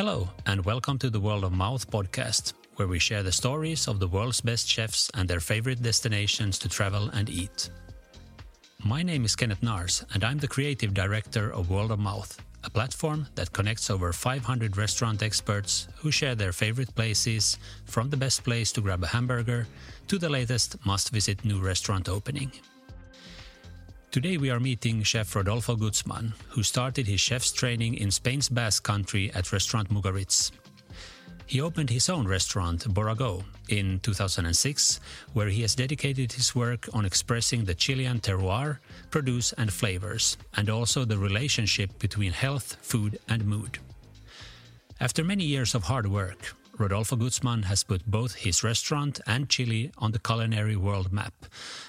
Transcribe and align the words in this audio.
Hello, 0.00 0.30
and 0.46 0.64
welcome 0.64 0.98
to 0.98 1.10
the 1.10 1.20
World 1.20 1.44
of 1.44 1.52
Mouth 1.52 1.90
podcast, 1.90 2.54
where 2.76 2.88
we 2.88 2.98
share 2.98 3.22
the 3.22 3.30
stories 3.30 3.86
of 3.86 4.00
the 4.00 4.08
world's 4.08 4.40
best 4.40 4.66
chefs 4.66 5.10
and 5.12 5.28
their 5.28 5.40
favorite 5.40 5.82
destinations 5.82 6.58
to 6.60 6.70
travel 6.70 7.10
and 7.10 7.28
eat. 7.28 7.68
My 8.82 9.02
name 9.02 9.26
is 9.26 9.36
Kenneth 9.36 9.62
Nars, 9.62 10.02
and 10.14 10.24
I'm 10.24 10.38
the 10.38 10.48
creative 10.48 10.94
director 10.94 11.52
of 11.52 11.68
World 11.68 11.90
of 11.90 11.98
Mouth, 11.98 12.40
a 12.64 12.70
platform 12.70 13.26
that 13.34 13.52
connects 13.52 13.90
over 13.90 14.10
500 14.10 14.78
restaurant 14.78 15.22
experts 15.22 15.86
who 15.96 16.10
share 16.10 16.34
their 16.34 16.54
favorite 16.54 16.94
places, 16.94 17.58
from 17.84 18.08
the 18.08 18.16
best 18.16 18.42
place 18.42 18.72
to 18.72 18.80
grab 18.80 19.04
a 19.04 19.08
hamburger 19.08 19.66
to 20.08 20.16
the 20.16 20.30
latest 20.30 20.76
must 20.86 21.10
visit 21.10 21.44
new 21.44 21.60
restaurant 21.60 22.08
opening. 22.08 22.50
Today 24.10 24.38
we 24.38 24.50
are 24.50 24.58
meeting 24.58 25.04
chef 25.04 25.36
Rodolfo 25.36 25.76
Guzman, 25.76 26.34
who 26.48 26.64
started 26.64 27.06
his 27.06 27.20
chef's 27.20 27.52
training 27.52 27.94
in 27.94 28.10
Spain's 28.10 28.48
Basque 28.48 28.82
Country 28.82 29.30
at 29.36 29.52
restaurant 29.52 29.88
Mugaritz. 29.88 30.50
He 31.46 31.60
opened 31.60 31.90
his 31.90 32.08
own 32.08 32.26
restaurant, 32.26 32.92
Borago, 32.92 33.44
in 33.68 34.00
2006, 34.00 34.98
where 35.32 35.46
he 35.46 35.62
has 35.62 35.76
dedicated 35.76 36.32
his 36.32 36.56
work 36.56 36.88
on 36.92 37.04
expressing 37.04 37.64
the 37.64 37.74
Chilean 37.74 38.18
terroir, 38.18 38.78
produce, 39.10 39.52
and 39.52 39.72
flavors, 39.72 40.36
and 40.56 40.68
also 40.68 41.04
the 41.04 41.16
relationship 41.16 41.96
between 42.00 42.32
health, 42.32 42.78
food, 42.82 43.20
and 43.28 43.44
mood. 43.44 43.78
After 44.98 45.22
many 45.22 45.44
years 45.44 45.76
of 45.76 45.84
hard 45.84 46.08
work, 46.08 46.56
Rodolfo 46.80 47.14
Guzman 47.14 47.64
has 47.64 47.84
put 47.84 48.06
both 48.06 48.36
his 48.36 48.64
restaurant 48.64 49.20
and 49.26 49.50
Chile 49.50 49.92
on 49.98 50.12
the 50.12 50.18
culinary 50.18 50.76
world 50.76 51.12
map 51.12 51.34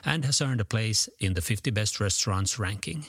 and 0.04 0.26
has 0.26 0.42
earned 0.42 0.60
a 0.60 0.66
place 0.66 1.08
in 1.18 1.34
the 1.34 1.42
50 1.42 1.72
best 1.72 2.02
restaurants 2.02 2.60
ranking. 2.60 3.06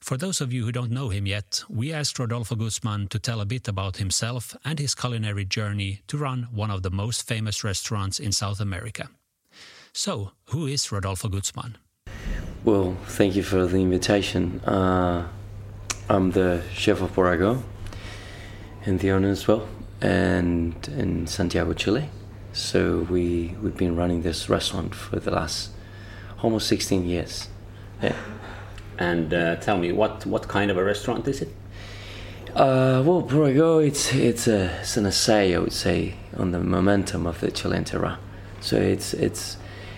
For 0.00 0.16
those 0.16 0.40
of 0.40 0.50
you 0.50 0.64
who 0.64 0.72
don't 0.72 0.90
know 0.90 1.10
him 1.10 1.26
yet, 1.26 1.62
we 1.68 1.92
asked 1.92 2.18
Rodolfo 2.18 2.54
Guzman 2.54 3.08
to 3.08 3.18
tell 3.18 3.42
a 3.42 3.44
bit 3.44 3.68
about 3.68 3.98
himself 3.98 4.56
and 4.64 4.78
his 4.78 4.94
culinary 4.94 5.44
journey 5.44 6.00
to 6.06 6.16
run 6.16 6.48
one 6.50 6.70
of 6.70 6.82
the 6.82 6.90
most 6.90 7.28
famous 7.28 7.62
restaurants 7.62 8.18
in 8.18 8.32
South 8.32 8.58
America. 8.58 9.10
So, 9.92 10.32
who 10.46 10.66
is 10.66 10.90
Rodolfo 10.90 11.28
Guzman? 11.28 11.76
Well, 12.64 12.96
thank 13.04 13.36
you 13.36 13.42
for 13.42 13.66
the 13.66 13.76
invitation. 13.76 14.60
Uh, 14.60 15.28
I'm 16.08 16.30
the 16.30 16.62
chef 16.72 17.02
of 17.02 17.14
Borago 17.14 17.62
and 18.86 18.98
the 19.00 19.10
owner 19.10 19.28
as 19.28 19.46
well 19.46 19.68
and 20.02 20.88
in 20.88 21.26
Santiago, 21.26 21.72
Chile. 21.72 22.08
So 22.52 23.06
we 23.08 23.54
we've 23.62 23.76
been 23.76 23.96
running 23.96 24.22
this 24.22 24.48
restaurant 24.48 24.94
for 24.94 25.18
the 25.20 25.30
last 25.30 25.70
almost 26.42 26.66
16 26.68 27.06
years. 27.06 27.48
Yeah. 28.02 28.16
And 28.98 29.32
uh, 29.32 29.56
tell 29.56 29.78
me, 29.78 29.92
what 29.92 30.26
what 30.26 30.48
kind 30.48 30.70
of 30.70 30.76
a 30.76 30.84
restaurant 30.84 31.26
is 31.28 31.40
it? 31.40 31.48
Uh, 32.54 33.02
well, 33.06 33.22
Borago, 33.22 33.86
it's 33.86 34.12
it's 34.12 34.46
a 34.46 34.80
it's 34.80 34.96
an 34.96 35.06
essay, 35.06 35.54
I 35.54 35.58
would 35.58 35.72
say, 35.72 36.14
on 36.36 36.50
the 36.50 36.58
momentum 36.58 37.26
of 37.26 37.40
the 37.40 37.50
Chilean 37.50 37.84
terroir. 37.84 38.18
So 38.60 38.76
it's 38.76 39.14
it's 39.14 39.56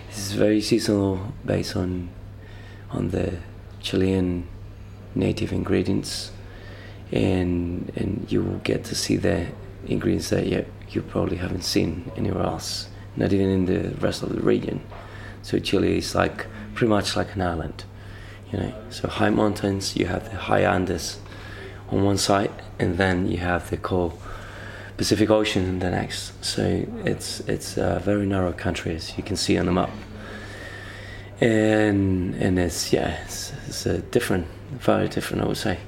it's 0.09 0.31
very 0.31 0.61
seasonal, 0.61 1.33
based 1.45 1.75
on 1.75 2.09
on 2.91 3.09
the 3.09 3.39
Chilean 3.81 4.47
native 5.15 5.51
ingredients, 5.51 6.31
and 7.11 7.91
and 7.97 8.25
you 8.29 8.41
will 8.41 8.59
get 8.59 8.85
to 8.85 8.95
see 8.95 9.17
the 9.17 9.47
ingredients 9.87 10.29
that 10.29 10.45
you, 10.45 10.65
you 10.89 11.01
probably 11.01 11.37
haven't 11.37 11.63
seen 11.63 12.11
anywhere 12.15 12.43
else, 12.43 12.87
not 13.15 13.33
even 13.33 13.49
in 13.49 13.65
the 13.65 13.95
rest 13.99 14.23
of 14.23 14.29
the 14.29 14.41
region. 14.41 14.81
So 15.41 15.59
Chile 15.59 15.97
is 15.97 16.15
like 16.15 16.47
pretty 16.73 16.89
much 16.89 17.15
like 17.15 17.35
an 17.35 17.41
island, 17.41 17.83
you 18.51 18.59
know. 18.59 18.73
So 18.89 19.07
high 19.07 19.29
mountains, 19.29 19.95
you 19.95 20.07
have 20.07 20.29
the 20.29 20.37
high 20.37 20.61
Andes 20.61 21.19
on 21.89 22.03
one 22.03 22.17
side, 22.17 22.51
and 22.79 22.97
then 22.97 23.27
you 23.27 23.37
have 23.37 23.69
the 23.69 23.77
cold 23.77 24.19
Pacific 24.97 25.29
Ocean 25.29 25.65
in 25.65 25.79
the 25.79 25.89
next. 25.91 26.43
So 26.43 26.85
it's 27.03 27.41
it's 27.41 27.77
a 27.77 28.01
very 28.03 28.25
narrow 28.25 28.53
country, 28.53 28.95
as 28.95 29.17
you 29.17 29.23
can 29.23 29.35
see 29.35 29.57
on 29.57 29.65
the 29.65 29.71
map. 29.71 29.91
And 31.41 32.33
and 32.35 32.57
it's 32.57 32.93
yeah, 32.93 33.21
it's, 33.23 33.51
it's 33.67 33.85
a 33.85 33.99
different, 33.99 34.47
very 34.71 35.07
different, 35.09 35.43
I 35.43 35.47
would 35.47 35.57
say. 35.57 35.79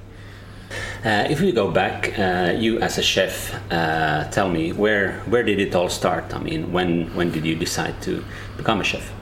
Uh, 1.08 1.26
if 1.30 1.40
we 1.40 1.54
go 1.54 1.72
back, 1.72 2.20
uh, 2.20 2.54
you 2.58 2.82
as 2.82 2.98
a 2.98 3.02
chef, 3.02 3.56
uh, 3.72 4.26
tell 4.30 4.50
me 4.50 4.74
where 4.74 5.22
where 5.30 5.42
did 5.42 5.58
it 5.58 5.74
all 5.74 5.88
start? 5.88 6.34
I 6.34 6.40
mean, 6.40 6.74
when 6.74 7.08
when 7.16 7.32
did 7.32 7.46
you 7.46 7.56
decide 7.56 8.02
to 8.02 8.26
become 8.58 8.82
a 8.82 8.84
chef? 8.84 9.14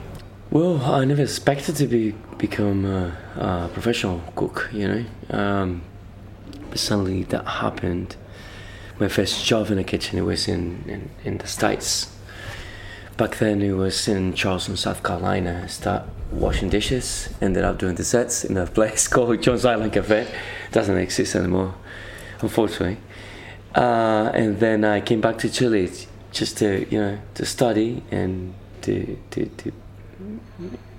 Well, 0.50 0.82
I 0.82 1.04
never 1.04 1.22
expected 1.22 1.76
to 1.76 1.86
be 1.86 2.12
become 2.38 2.84
a, 2.84 3.16
a 3.36 3.68
professional 3.72 4.20
cook. 4.34 4.68
You 4.72 4.88
know, 4.88 5.04
um, 5.30 5.82
but 6.70 6.80
suddenly 6.80 7.22
that 7.22 7.46
happened. 7.46 8.16
My 8.98 9.06
first 9.06 9.44
job 9.44 9.70
in 9.70 9.76
the 9.76 9.84
kitchen 9.84 10.18
it 10.18 10.22
was 10.22 10.48
in, 10.48 10.82
in, 10.88 11.10
in 11.22 11.38
the 11.38 11.46
states. 11.46 12.15
Back 13.16 13.38
then 13.38 13.62
it 13.62 13.72
was 13.72 14.08
in 14.08 14.34
Charleston, 14.34 14.76
South 14.76 15.02
Carolina. 15.02 15.62
I 15.64 15.68
started 15.68 16.08
washing 16.30 16.68
dishes, 16.68 17.30
ended 17.40 17.64
up 17.64 17.78
doing 17.78 17.94
desserts 17.94 18.44
in 18.44 18.56
a 18.56 18.66
place 18.78 19.08
called 19.08 19.42
Jones 19.42 19.64
Island 19.64 19.92
Cafe 19.92 20.26
doesn't 20.72 20.98
exist 20.98 21.34
anymore, 21.34 21.74
unfortunately. 22.40 22.98
Uh, 23.74 24.30
and 24.34 24.58
then 24.60 24.84
I 24.84 25.00
came 25.00 25.20
back 25.20 25.38
to 25.38 25.48
Chile 25.48 25.90
just 26.32 26.58
to 26.58 26.86
you 26.90 27.00
know 27.00 27.18
to 27.34 27.46
study 27.46 28.02
and 28.10 28.54
to 28.82 29.18
to, 29.30 29.46
to 29.46 29.72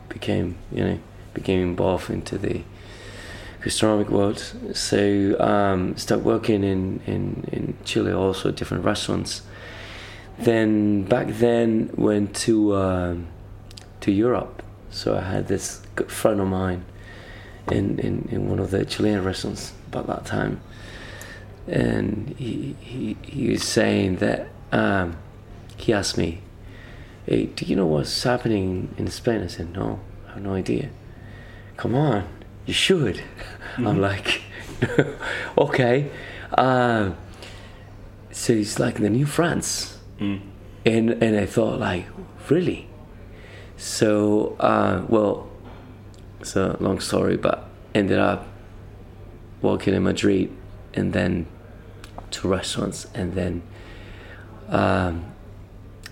became 0.10 0.58
you 0.72 0.84
know 0.84 1.00
became 1.34 1.62
involved 1.62 2.10
into 2.10 2.38
the 2.38 2.64
gastronomic 3.64 4.10
world. 4.10 4.40
So 4.74 5.36
um, 5.40 5.96
started 5.98 6.26
working 6.26 6.64
in, 6.64 7.02
in, 7.06 7.48
in 7.52 7.78
Chile 7.84 8.12
also 8.12 8.52
different 8.52 8.84
restaurants. 8.86 9.42
Then 10.40 11.04
back 11.04 11.28
then 11.30 11.92
went 11.96 12.36
to 12.38 12.76
um, 12.76 13.28
to 14.02 14.12
Europe. 14.12 14.64
So 14.90 15.18
I 15.18 15.22
had 15.22 15.48
this 15.48 15.82
good 15.96 16.12
friend 16.12 16.40
of 16.40 16.48
mine 16.48 16.86
in, 17.72 18.00
in, 18.00 18.28
in 18.32 18.50
one 18.50 18.60
of 18.60 18.72
the 18.72 18.86
Chilean 18.86 19.24
restaurants 19.24 19.74
about 19.88 20.08
that 20.08 20.26
time. 20.26 20.62
And 21.68 22.34
he, 22.38 22.76
he, 22.80 23.18
he 23.22 23.50
was 23.50 23.64
saying 23.64 24.18
that 24.18 24.48
um, 24.72 25.18
he 25.76 25.94
asked 25.94 26.18
me, 26.18 26.42
Hey, 27.26 27.48
do 27.48 27.66
you 27.66 27.76
know 27.76 27.86
what's 27.86 28.24
happening 28.24 28.96
in 28.98 29.08
Spain? 29.08 29.44
I 29.44 29.48
said, 29.48 29.74
No, 29.74 30.00
I 30.30 30.34
have 30.34 30.44
no 30.44 30.54
idea. 30.54 30.90
Come 31.76 31.96
on, 31.96 32.28
you 32.66 32.74
should. 32.74 33.22
Mm-hmm. 33.78 33.88
I'm 33.90 34.02
like, 34.02 34.42
Okay. 35.58 36.10
Uh, 36.52 37.12
so 38.32 38.54
it's 38.54 38.80
like 38.80 38.96
the 38.96 39.10
new 39.10 39.28
France. 39.28 39.97
Mm. 40.20 40.42
And, 40.86 41.24
and 41.24 41.38
I 41.38 41.46
thought, 41.46 41.80
like, 41.80 42.06
really? 42.50 42.88
So, 43.78 44.56
uh, 44.60 45.06
well, 45.08 45.50
it's 46.40 46.56
a 46.56 46.78
long 46.80 47.00
story, 47.00 47.38
but 47.38 47.68
ended 47.94 48.20
up 48.20 48.48
working 49.62 49.94
in 49.94 50.04
Madrid 50.04 50.50
and 50.94 51.14
then 51.14 51.48
to 52.32 52.48
restaurants 52.48 53.08
and 53.14 53.34
then 53.34 53.62
um, 54.70 55.26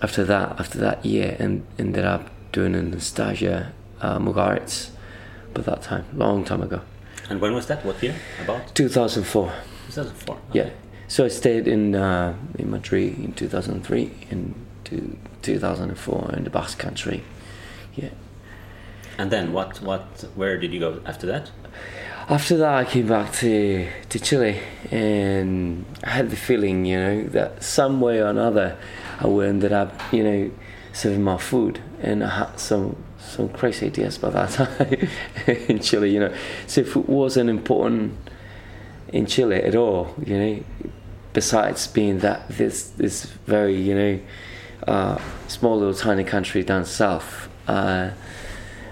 after 0.02 0.24
that 0.24 0.58
after 0.58 0.78
that 0.78 1.04
year 1.04 1.36
and 1.38 1.64
ended 1.78 2.04
up 2.04 2.30
doing 2.52 2.74
an 2.74 2.92
Anastasia 2.92 3.72
uh, 4.00 4.18
Mugaritz 4.18 4.90
but 5.52 5.64
that 5.64 5.82
time 5.82 6.06
long 6.14 6.44
time 6.44 6.62
ago 6.62 6.80
and 7.28 7.40
when 7.40 7.54
was 7.54 7.66
that 7.66 7.84
what 7.84 8.02
year 8.02 8.14
about 8.42 8.74
2004 8.74 9.52
2004 9.90 10.34
okay. 10.34 10.42
yeah 10.52 10.70
so 11.08 11.24
I 11.24 11.28
stayed 11.28 11.68
in 11.68 11.94
uh, 11.94 12.34
in 12.58 12.70
Madrid 12.70 13.18
in 13.18 13.32
2003 13.32 14.10
and 14.30 14.54
to 14.84 15.18
2004 15.42 16.34
in 16.36 16.44
the 16.44 16.50
Basque 16.50 16.78
country 16.78 17.22
yeah 17.94 18.10
and 19.18 19.30
then 19.30 19.52
what? 19.52 19.80
What? 19.80 20.24
Where 20.34 20.58
did 20.58 20.72
you 20.72 20.80
go 20.80 21.00
after 21.06 21.26
that? 21.26 21.50
After 22.28 22.56
that, 22.58 22.74
I 22.74 22.84
came 22.84 23.08
back 23.08 23.32
to 23.34 23.88
to 24.08 24.18
Chile, 24.18 24.60
and 24.90 25.84
I 26.04 26.10
had 26.10 26.30
the 26.30 26.36
feeling, 26.36 26.84
you 26.84 26.98
know, 26.98 27.22
that 27.28 27.62
some 27.62 28.00
way 28.00 28.20
or 28.20 28.26
another, 28.26 28.76
I 29.20 29.26
would 29.26 29.48
ended 29.48 29.72
up, 29.72 30.00
you 30.12 30.22
know, 30.22 30.50
serving 30.92 31.22
my 31.22 31.38
food, 31.38 31.80
and 32.02 32.22
I 32.22 32.28
had 32.28 32.60
some 32.60 32.96
some 33.18 33.48
crazy 33.48 33.86
ideas 33.86 34.18
by 34.18 34.30
that 34.30 34.50
time 34.50 35.08
in 35.68 35.80
Chile, 35.80 36.10
you 36.10 36.20
know. 36.20 36.34
So 36.66 36.84
food 36.84 37.08
wasn't 37.08 37.48
important 37.48 38.18
in 39.08 39.26
Chile 39.26 39.56
at 39.56 39.74
all, 39.74 40.14
you 40.24 40.38
know. 40.38 40.64
Besides 41.36 41.86
being 41.86 42.20
that 42.20 42.48
this 42.48 42.88
this 43.02 43.26
very, 43.44 43.76
you 43.76 43.94
know, 43.94 44.20
uh, 44.88 45.18
small 45.48 45.76
little 45.78 45.92
tiny 45.92 46.24
country 46.24 46.62
down 46.62 46.86
south. 46.86 47.50
Uh, 47.68 48.12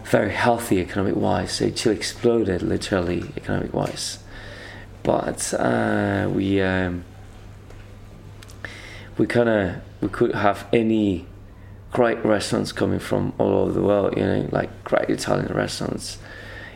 very 0.05 0.31
healthy 0.31 0.79
economic 0.79 1.17
wise. 1.17 1.53
So 1.53 1.71
Chile 1.71 1.97
exploded 1.97 2.61
literally 2.61 3.33
economic 3.39 3.73
wise, 3.73 4.19
but 5.03 5.55
uh, 5.55 6.29
we 6.31 6.61
um, 6.61 7.05
we 9.17 9.27
kind 9.27 9.49
of 9.49 9.77
we 10.03 10.09
could 10.09 10.35
have 10.35 10.67
any 10.71 11.27
great 11.93 12.23
restaurants 12.25 12.73
coming 12.73 12.99
from 12.99 13.33
all 13.39 13.55
over 13.63 13.73
the 13.73 13.81
world. 13.81 14.19
You 14.19 14.25
know, 14.25 14.49
like 14.53 14.85
great 14.85 15.09
Italian 15.09 15.51
restaurants, 15.55 16.19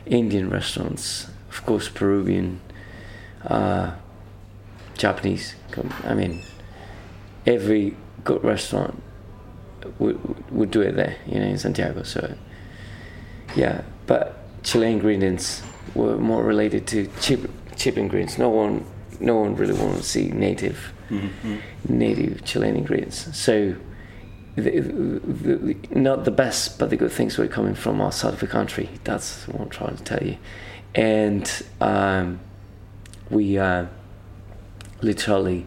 Indian 0.06 0.48
restaurants, 0.48 1.28
of 1.50 1.66
course 1.66 1.90
Peruvian. 1.90 2.60
Japanese. 4.98 5.54
I 6.04 6.14
mean, 6.14 6.42
every 7.46 7.96
good 8.24 8.44
restaurant 8.44 9.02
would 9.98 10.18
would 10.50 10.70
do 10.70 10.82
it 10.82 10.96
there, 10.96 11.16
you 11.26 11.38
know, 11.40 11.46
in 11.46 11.58
Santiago. 11.58 12.02
So 12.02 12.34
yeah, 13.56 13.82
but 14.06 14.36
Chilean 14.62 14.92
ingredients 14.94 15.62
were 15.94 16.18
more 16.18 16.44
related 16.44 16.86
to 16.88 17.08
cheap 17.20 17.48
cheap 17.76 17.96
ingredients. 17.96 18.38
No 18.38 18.50
one 18.50 18.84
no 19.20 19.36
one 19.36 19.56
really 19.56 19.74
wanted 19.74 19.98
to 19.98 20.02
see 20.02 20.28
native 20.30 20.92
Mm-hmm. 21.10 21.56
native 21.88 22.44
Chilean 22.44 22.76
ingredients. 22.76 23.34
So 23.34 23.76
the, 24.56 24.80
the, 24.80 25.76
not 25.90 26.26
the 26.26 26.30
best, 26.30 26.78
but 26.78 26.90
the 26.90 26.98
good 26.98 27.12
things 27.12 27.38
were 27.38 27.48
coming 27.48 27.74
from 27.74 28.02
outside 28.02 28.34
of 28.34 28.40
the 28.40 28.46
country. 28.46 28.90
That's 29.04 29.48
what 29.48 29.62
I'm 29.62 29.70
trying 29.70 29.96
to 29.96 30.04
tell 30.04 30.22
you. 30.22 30.36
And 30.94 31.50
um, 31.80 32.40
we 33.30 33.56
uh, 33.56 33.86
literally, 35.02 35.66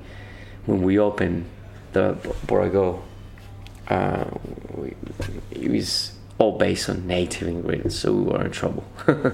when 0.66 0.81
we 0.81 1.00
opened 1.00 1.45
the 1.94 2.13
Borago, 2.48 3.01
uh, 3.88 4.25
we, 4.75 4.94
it 5.51 5.69
was 5.72 6.13
all 6.38 6.57
based 6.57 6.89
on 6.89 7.06
native 7.07 7.48
ingredients, 7.48 7.95
so 7.98 8.13
we 8.13 8.24
were 8.24 8.45
in 8.45 8.51
trouble. 8.51 8.83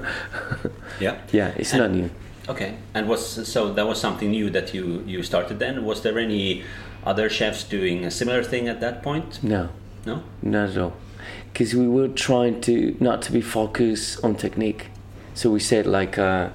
Yeah. 1.00 1.18
yeah, 1.32 1.54
it's 1.58 1.74
And- 1.74 1.82
not 1.82 1.92
new. 1.92 2.10
Okay. 2.50 2.76
And 2.94 3.08
was 3.10 3.48
so 3.48 3.74
that 3.74 3.86
was 3.86 4.00
something 4.00 4.32
new 4.32 4.50
that 4.52 4.74
you 4.74 5.04
you 5.06 5.22
started 5.22 5.60
then. 5.60 5.84
Was 5.84 6.02
there 6.02 6.18
any 6.18 6.64
other 7.06 7.30
chefs 7.30 7.64
doing 7.66 8.06
a 8.06 8.10
similar 8.10 8.42
thing 8.44 8.68
at 8.70 8.80
that 8.80 9.04
point? 9.04 9.44
No. 9.44 9.68
No. 10.06 10.24
Not 10.42 10.70
at 10.70 10.78
all. 10.78 10.94
Because 11.52 11.76
we 11.76 11.88
were 11.90 12.08
trying 12.08 12.62
to 12.62 12.96
not 13.02 13.22
to 13.24 13.32
be 13.34 13.42
focused 13.42 14.24
on 14.24 14.36
technique. 14.36 14.88
So 15.34 15.52
we 15.52 15.60
said 15.60 15.86
like 15.86 16.18
uh, 16.18 16.50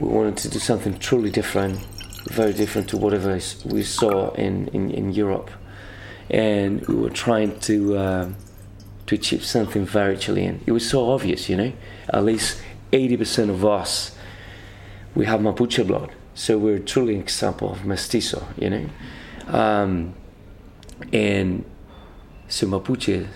we 0.00 0.08
wanted 0.08 0.38
to 0.38 0.48
do 0.48 0.58
something 0.58 0.98
truly 0.98 1.30
different, 1.30 1.78
very 2.28 2.52
different 2.52 2.88
to 2.90 2.96
whatever 2.96 3.38
we 3.64 3.82
saw 3.82 4.30
in, 4.32 4.68
in, 4.68 4.90
in 4.90 5.12
Europe, 5.12 5.50
and 6.30 6.86
we 6.86 6.94
were 6.94 7.10
trying 7.10 7.58
to 7.60 7.96
uh, 7.96 8.28
to 9.06 9.14
achieve 9.14 9.44
something 9.44 9.86
very 9.86 10.16
Chilean. 10.16 10.60
It 10.66 10.72
was 10.72 10.88
so 10.88 11.10
obvious, 11.10 11.48
you 11.48 11.56
know. 11.56 11.72
At 12.10 12.24
least 12.24 12.60
eighty 12.92 13.16
percent 13.16 13.50
of 13.50 13.64
us 13.64 14.14
we 15.18 15.26
have 15.26 15.40
Mapuche 15.40 15.84
blood, 15.84 16.12
so 16.34 16.58
we're 16.58 16.78
truly 16.78 17.16
an 17.16 17.20
example 17.20 17.72
of 17.72 17.84
mestizo, 17.84 18.46
you 18.56 18.70
know. 18.70 18.88
Um, 19.48 20.14
and 21.12 21.64
so 22.48 22.68
Mapuche, 22.68 23.26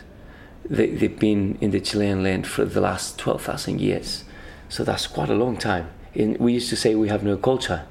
they, 0.65 0.91
they've 0.91 1.19
been 1.19 1.59
in 1.61 1.73
the 1.73 1.81
Chilean 1.81 2.23
land 2.23 2.47
for 2.47 2.65
the 2.65 2.81
last 2.81 3.19
12,000 3.19 3.81
years. 3.81 4.25
So 4.69 4.85
that's 4.85 5.09
quite 5.09 5.29
a 5.29 5.35
long 5.35 5.56
time. 5.56 5.91
And 6.15 6.38
we 6.38 6.53
used 6.53 6.71
to 6.71 6.77
say 6.77 6.95
we 6.95 7.09
have 7.09 7.25
no 7.25 7.37
culture. 7.37 7.85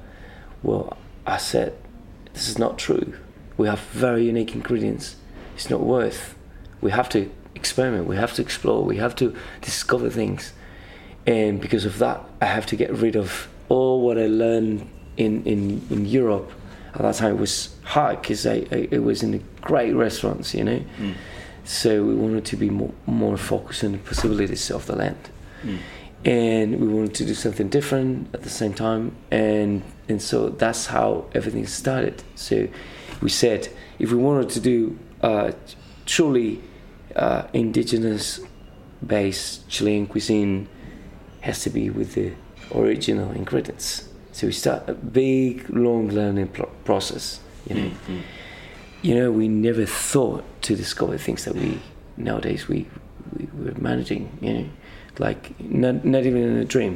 Well, 0.62 0.96
I 1.26 1.38
said, 1.38 1.76
this 2.32 2.48
is 2.48 2.58
not 2.58 2.78
true. 2.78 3.14
We 3.56 3.68
have 3.68 3.80
very 3.80 4.24
unique 4.24 4.54
ingredients. 4.54 5.16
It's 5.54 5.70
not 5.70 5.80
worth. 5.80 6.34
We 6.80 6.90
have 6.90 7.08
to 7.10 7.30
experiment. 7.54 8.06
We 8.06 8.16
have 8.16 8.34
to 8.34 8.42
explore. 8.42 8.84
We 8.84 8.96
have 8.96 9.14
to 9.16 9.34
discover 9.60 10.10
things. 10.10 10.52
And 11.26 11.60
because 11.60 11.84
of 11.84 11.98
that, 11.98 12.24
I 12.40 12.46
have 12.46 12.66
to 12.66 12.76
get 12.76 12.90
rid 12.92 13.16
of 13.16 13.48
all 13.68 14.00
what 14.00 14.18
I 14.18 14.26
learned 14.26 14.88
in, 15.16 15.44
in, 15.44 15.86
in 15.90 16.06
Europe. 16.06 16.50
At 16.94 17.02
that 17.02 17.14
time, 17.14 17.36
it 17.36 17.40
was 17.40 17.74
hard 17.84 18.20
because 18.20 18.46
I, 18.46 18.66
I, 18.72 18.88
it 18.90 19.02
was 19.02 19.22
in 19.22 19.32
the 19.32 19.40
great 19.60 19.92
restaurants, 19.92 20.54
you 20.54 20.64
know. 20.64 20.82
Mm. 20.98 21.14
So 21.64 22.04
we 22.04 22.14
wanted 22.14 22.44
to 22.46 22.56
be 22.56 22.70
more, 22.70 22.92
more 23.06 23.36
focused 23.36 23.84
on 23.84 23.92
the 23.92 23.98
possibilities 23.98 24.70
of 24.70 24.86
the 24.86 24.96
land, 24.96 25.30
mm. 25.62 25.78
And 26.24 26.80
we 26.80 26.88
wanted 26.88 27.14
to 27.14 27.24
do 27.24 27.34
something 27.34 27.68
different 27.68 28.32
at 28.34 28.42
the 28.42 28.50
same 28.50 28.74
time, 28.74 29.16
and 29.30 29.82
and 30.08 30.20
so 30.20 30.48
that's 30.48 30.86
how 30.86 31.26
everything 31.34 31.66
started. 31.66 32.22
So 32.34 32.68
we 33.20 33.30
said 33.30 33.68
if 33.98 34.10
we 34.12 34.18
wanted 34.18 34.50
to 34.50 34.60
do 34.60 34.98
uh, 35.22 35.52
truly 36.06 36.60
uh, 37.16 37.46
indigenous 37.52 38.40
based 39.04 39.68
Chilean 39.68 40.06
cuisine, 40.06 40.68
has 41.40 41.62
to 41.62 41.70
be 41.70 41.90
with 41.90 42.14
the 42.14 42.32
original 42.74 43.30
ingredients. 43.32 44.08
So 44.32 44.46
we 44.46 44.52
start 44.52 44.88
a 44.88 44.94
big, 44.94 45.68
long 45.70 46.08
learning 46.08 46.48
pro- 46.48 46.70
process. 46.84 47.40
You 47.68 47.74
know, 47.74 47.90
you 49.02 49.14
know, 49.14 49.30
we 49.30 49.48
never 49.48 49.84
thought 49.86 50.44
to 50.62 50.76
discover 50.76 51.18
things 51.18 51.44
that 51.44 51.54
we 51.54 51.80
nowadays 52.16 52.68
we 52.68 52.86
we 53.36 53.48
were 53.54 53.78
managing. 53.78 54.36
You 54.40 54.52
know, 54.52 54.68
like 55.22 55.42
not 55.60 56.04
not 56.04 56.26
even 56.26 56.42
in 56.42 56.56
a 56.56 56.64
dream. 56.64 56.94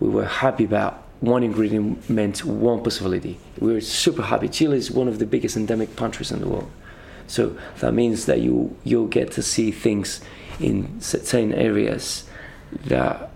We 0.00 0.08
were 0.16 0.26
happy 0.44 0.64
about 0.64 0.92
one 1.20 1.42
ingredient 1.42 2.08
meant 2.08 2.44
one 2.44 2.82
possibility. 2.82 3.34
We 3.58 3.72
were 3.72 3.80
super 3.80 4.22
happy. 4.22 4.48
Chile 4.48 4.76
is 4.76 4.90
one 4.90 5.08
of 5.08 5.18
the 5.18 5.26
biggest 5.26 5.56
endemic 5.56 5.96
countries 5.96 6.30
in 6.30 6.40
the 6.40 6.48
world. 6.48 6.70
So 7.26 7.42
that 7.80 7.92
means 7.92 8.26
that 8.26 8.40
you 8.40 8.76
you'll 8.84 9.12
get 9.20 9.32
to 9.32 9.42
see 9.42 9.70
things 9.70 10.20
in 10.60 11.00
certain 11.00 11.52
areas 11.54 12.24
that 12.86 13.30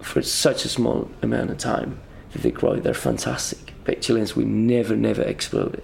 for 0.00 0.22
such 0.22 0.64
a 0.64 0.68
small 0.68 1.10
amount 1.22 1.50
of 1.50 1.58
time 1.58 2.00
that 2.32 2.42
they 2.42 2.50
grow, 2.50 2.76
they're 2.76 2.94
fantastic. 2.94 3.72
But 3.84 4.02
Chileans, 4.02 4.36
we 4.36 4.44
never, 4.44 4.96
never 4.96 5.22
exploded. 5.22 5.82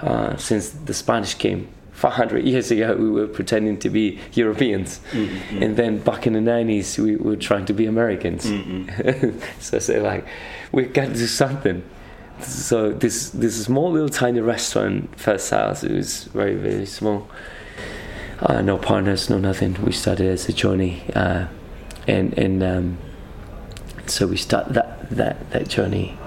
Uh, 0.00 0.36
since 0.36 0.70
the 0.70 0.94
Spanish 0.94 1.34
came 1.34 1.68
500 1.94 2.44
years 2.44 2.70
ago, 2.70 2.94
we 2.96 3.10
were 3.10 3.26
pretending 3.26 3.78
to 3.78 3.88
be 3.88 4.18
Europeans. 4.32 5.00
And 5.60 5.76
then 5.76 5.98
back 5.98 6.26
in 6.26 6.32
the 6.32 6.40
90s, 6.40 6.98
we 6.98 7.16
were 7.16 7.36
trying 7.36 7.64
to 7.66 7.72
be 7.72 7.86
Americans. 7.86 8.44
so 9.60 9.76
I 9.76 9.80
say, 9.80 10.00
like, 10.00 10.26
we 10.72 10.84
got 10.84 11.06
to 11.06 11.14
do 11.14 11.26
something. 11.26 11.82
So 12.40 12.90
this 12.92 13.30
this 13.30 13.64
small 13.64 13.92
little 13.92 14.08
tiny 14.08 14.40
restaurant 14.40 15.18
first 15.18 15.50
house, 15.50 15.84
it 15.84 15.92
was 15.92 16.24
very, 16.24 16.56
very 16.56 16.84
small. 16.84 17.28
Uh, 18.40 18.60
no 18.60 18.76
partners, 18.76 19.30
no 19.30 19.38
nothing. 19.38 19.80
We 19.84 19.92
started 19.92 20.26
as 20.26 20.48
a 20.48 20.52
journey. 20.52 21.04
Uh, 21.14 21.46
and 22.08 22.36
and 22.36 22.62
um, 22.62 22.98
so 24.06 24.26
we 24.26 24.36
start 24.36 24.72
that 24.74 25.08
that 25.10 25.50
that 25.50 25.68
journey. 25.68 26.18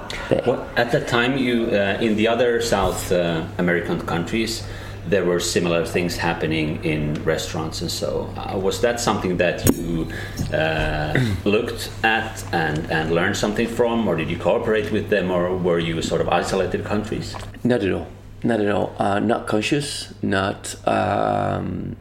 Well, 0.46 0.68
at 0.76 0.92
that 0.92 1.08
time, 1.08 1.38
you 1.38 1.66
uh, 1.68 1.98
in 2.02 2.16
the 2.16 2.28
other 2.28 2.62
South 2.62 3.12
uh, 3.12 3.46
American 3.58 4.00
countries, 4.02 4.64
there 5.10 5.26
were 5.26 5.40
similar 5.40 5.86
things 5.86 6.18
happening 6.18 6.84
in 6.84 7.24
restaurants 7.24 7.82
and 7.82 7.90
so. 7.90 8.34
Uh, 8.38 8.58
was 8.58 8.82
that 8.82 9.00
something 9.00 9.38
that 9.38 9.66
you 9.76 10.08
uh, 10.54 11.18
looked 11.46 11.90
at 12.04 12.44
and, 12.54 12.92
and 12.92 13.12
learned 13.12 13.38
something 13.38 13.68
from, 13.68 14.08
or 14.08 14.16
did 14.16 14.30
you 14.30 14.38
cooperate 14.38 14.92
with 14.92 15.10
them, 15.10 15.32
or 15.32 15.56
were 15.56 15.80
you 15.80 16.02
sort 16.02 16.22
of 16.22 16.30
isolated 16.30 16.84
countries? 16.86 17.36
Not 17.64 17.84
at 17.84 17.92
all. 17.92 18.08
Not 18.44 18.60
at 18.60 18.70
all. 18.70 18.96
Uh, 19.00 19.20
not 19.20 19.48
conscious. 19.48 20.14
Not 20.22 20.76
um, 20.88 21.96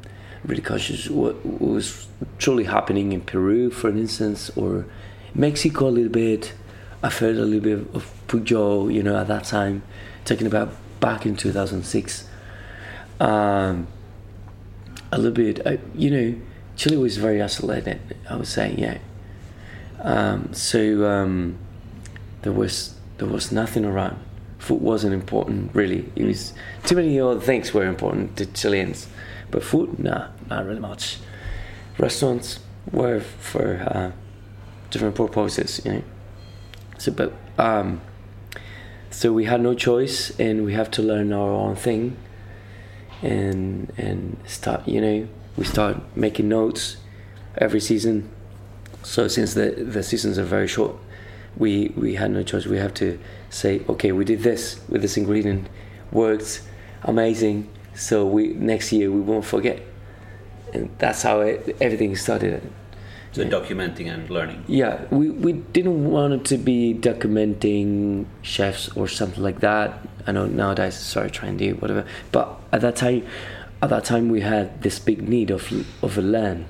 really 0.45 0.63
conscious. 0.63 1.09
What 1.09 1.45
was 1.45 2.09
truly 2.39 2.65
happening 2.65 3.13
in 3.13 3.21
Peru, 3.21 3.71
for 3.71 3.89
instance, 3.89 4.51
or 4.57 4.87
Mexico 5.35 5.89
a 5.89 5.91
little 5.91 6.13
bit. 6.13 6.53
I 7.03 7.11
felt 7.11 7.37
a 7.37 7.43
little 7.43 7.61
bit 7.61 7.95
of 7.95 8.11
Puyo, 8.27 8.93
you 8.93 9.03
know, 9.03 9.17
at 9.17 9.29
that 9.29 9.45
time, 9.45 9.83
talking 10.25 10.47
about 10.47 10.75
back 10.99 11.27
in 11.27 11.37
2006. 11.37 12.29
Um, 13.21 13.87
a 15.13 15.19
little 15.19 15.33
bit, 15.33 15.67
uh, 15.67 15.77
you 15.95 16.11
know, 16.11 16.41
Chile 16.77 16.97
was 16.97 17.17
very 17.17 17.41
isolated, 17.41 18.01
I 18.29 18.37
would 18.37 18.47
say, 18.47 18.75
yeah. 18.77 18.99
Um, 20.01 20.53
so 20.53 21.09
um, 21.09 21.57
there 22.43 22.53
was 22.53 22.95
there 23.19 23.29
was 23.29 23.51
nothing 23.51 23.85
around. 23.85 24.19
Food 24.59 24.83
wasn't 24.83 25.15
important, 25.15 25.75
really. 25.75 26.11
It 26.17 26.25
was 26.25 26.53
too 26.85 26.97
many 26.97 27.19
other 27.19 27.41
things 27.41 27.73
were 27.73 27.87
important 27.87 28.37
to 28.37 28.47
Chileans, 28.47 29.09
but 29.51 29.63
food, 29.63 29.99
nah, 29.99 30.29
not 30.51 30.67
really 30.67 30.81
much. 30.81 31.19
Restaurants 31.99 32.61
were 32.93 33.21
for 33.21 33.77
uh, 33.91 34.13
different 34.91 35.15
purposes, 35.15 35.81
you 35.85 35.93
know. 35.93 36.03
So, 36.99 37.13
but 37.13 37.33
um, 37.59 38.01
so 39.11 39.33
we 39.33 39.45
had 39.45 39.61
no 39.61 39.75
choice, 39.75 40.39
and 40.39 40.65
we 40.65 40.75
have 40.75 40.91
to 40.93 41.03
learn 41.03 41.33
our 41.33 41.51
own 41.51 41.77
thing, 41.77 42.17
and 43.23 43.93
and 43.97 44.37
start, 44.47 44.87
you 44.87 45.01
know, 45.01 45.29
we 45.57 45.65
start 45.65 45.97
making 46.17 46.49
notes 46.49 46.97
every 47.59 47.81
season. 47.81 48.31
So 49.03 49.29
since 49.29 49.55
the 49.55 49.71
the 49.71 50.03
seasons 50.03 50.39
are 50.39 50.45
very 50.45 50.69
short, 50.69 50.97
we 51.57 51.93
we 51.97 52.15
had 52.15 52.31
no 52.31 52.43
choice. 52.43 52.67
We 52.67 52.79
have 52.79 52.95
to 52.95 53.19
say, 53.51 53.83
okay, 53.89 54.13
we 54.13 54.25
did 54.25 54.43
this 54.43 54.81
with 54.89 55.03
this 55.03 55.17
ingredient, 55.17 55.69
worked, 56.13 56.63
amazing. 57.03 57.69
So 57.95 58.27
we 58.27 58.49
next 58.49 58.93
year 58.93 59.11
we 59.11 59.21
won't 59.21 59.45
forget, 59.45 59.81
and 60.75 60.91
that's 60.99 61.23
how 61.23 61.41
it, 61.41 61.77
everything 61.81 62.17
started. 62.17 62.63
So 63.37 63.45
documenting 63.45 64.11
and 64.11 64.31
learning. 64.31 64.64
Yeah, 64.66 65.05
we, 65.11 65.28
we 65.28 65.52
didn't 65.52 66.11
want 66.11 66.33
it 66.33 66.45
to 66.47 66.57
be 66.57 66.95
documenting 66.95 68.25
chefs 68.40 68.88
or 68.97 69.09
something 69.09 69.43
like 69.43 69.61
that. 69.61 69.99
I 70.26 70.33
know 70.33 70.47
nowadays, 70.47 70.97
sorry, 70.97 71.28
trendy, 71.28 71.78
whatever. 71.78 72.07
But 72.33 72.59
at 72.73 72.81
that 72.81 72.97
time, 72.97 73.26
at 73.83 73.90
that 73.90 74.05
time, 74.07 74.31
we 74.31 74.40
had 74.40 74.81
this 74.81 74.99
big 74.99 75.28
need 75.28 75.50
of 75.50 75.71
of 76.02 76.16
a 76.16 76.23
learn, 76.23 76.64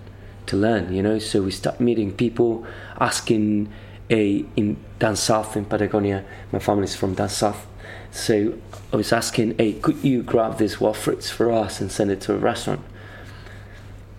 to 0.46 0.56
learn, 0.56 0.92
you 0.92 1.04
know. 1.04 1.20
So 1.20 1.42
we 1.42 1.52
start 1.52 1.78
meeting 1.78 2.12
people, 2.12 2.66
asking, 2.98 3.72
a 4.10 4.44
in 4.56 4.76
down 4.98 5.14
south 5.14 5.56
in 5.56 5.66
Patagonia. 5.66 6.24
My 6.50 6.58
family's 6.58 6.96
from 6.96 7.14
down 7.14 7.28
south. 7.28 7.64
So 8.10 8.54
I 8.92 8.96
was 8.96 9.12
asking, 9.12 9.56
hey, 9.58 9.74
could 9.74 10.02
you 10.02 10.24
grab 10.24 10.58
this 10.58 10.80
waffles 10.80 11.30
for 11.30 11.52
us 11.52 11.80
and 11.80 11.92
send 11.92 12.10
it 12.10 12.20
to 12.22 12.34
a 12.34 12.38
restaurant? 12.38 12.80